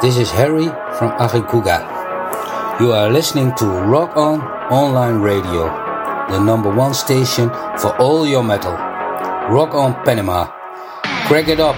this 0.00 0.16
is 0.16 0.30
Harry 0.30 0.64
from 0.96 1.12
Arikuga. 1.20 1.84
You 2.80 2.90
are 2.92 3.10
listening 3.10 3.54
to 3.56 3.66
Rock 3.66 4.16
On 4.16 4.40
Online 4.72 5.20
Radio, 5.20 5.68
the 6.30 6.40
number 6.40 6.72
one 6.74 6.94
station 6.94 7.50
for 7.76 7.94
all 8.00 8.26
your 8.26 8.42
metal. 8.42 8.72
Rock 9.52 9.74
On 9.74 9.92
Panama. 10.06 10.46
Crack 11.28 11.48
it 11.48 11.60
up! 11.60 11.76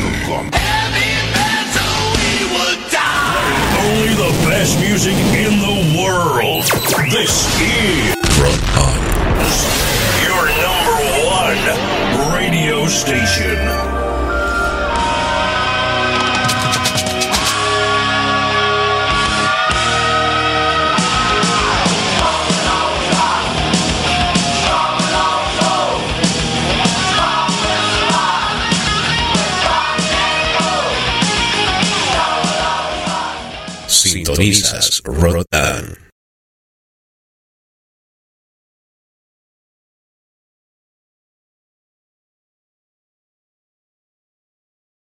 Only 3.84 4.14
the 4.14 4.30
best 4.48 4.80
music 4.80 5.18
in 5.34 5.60
the 5.60 5.82
world. 6.00 6.64
This 7.10 7.48
is. 7.60 8.22
Sintonizas 34.36 35.02
Rotan. 35.04 35.51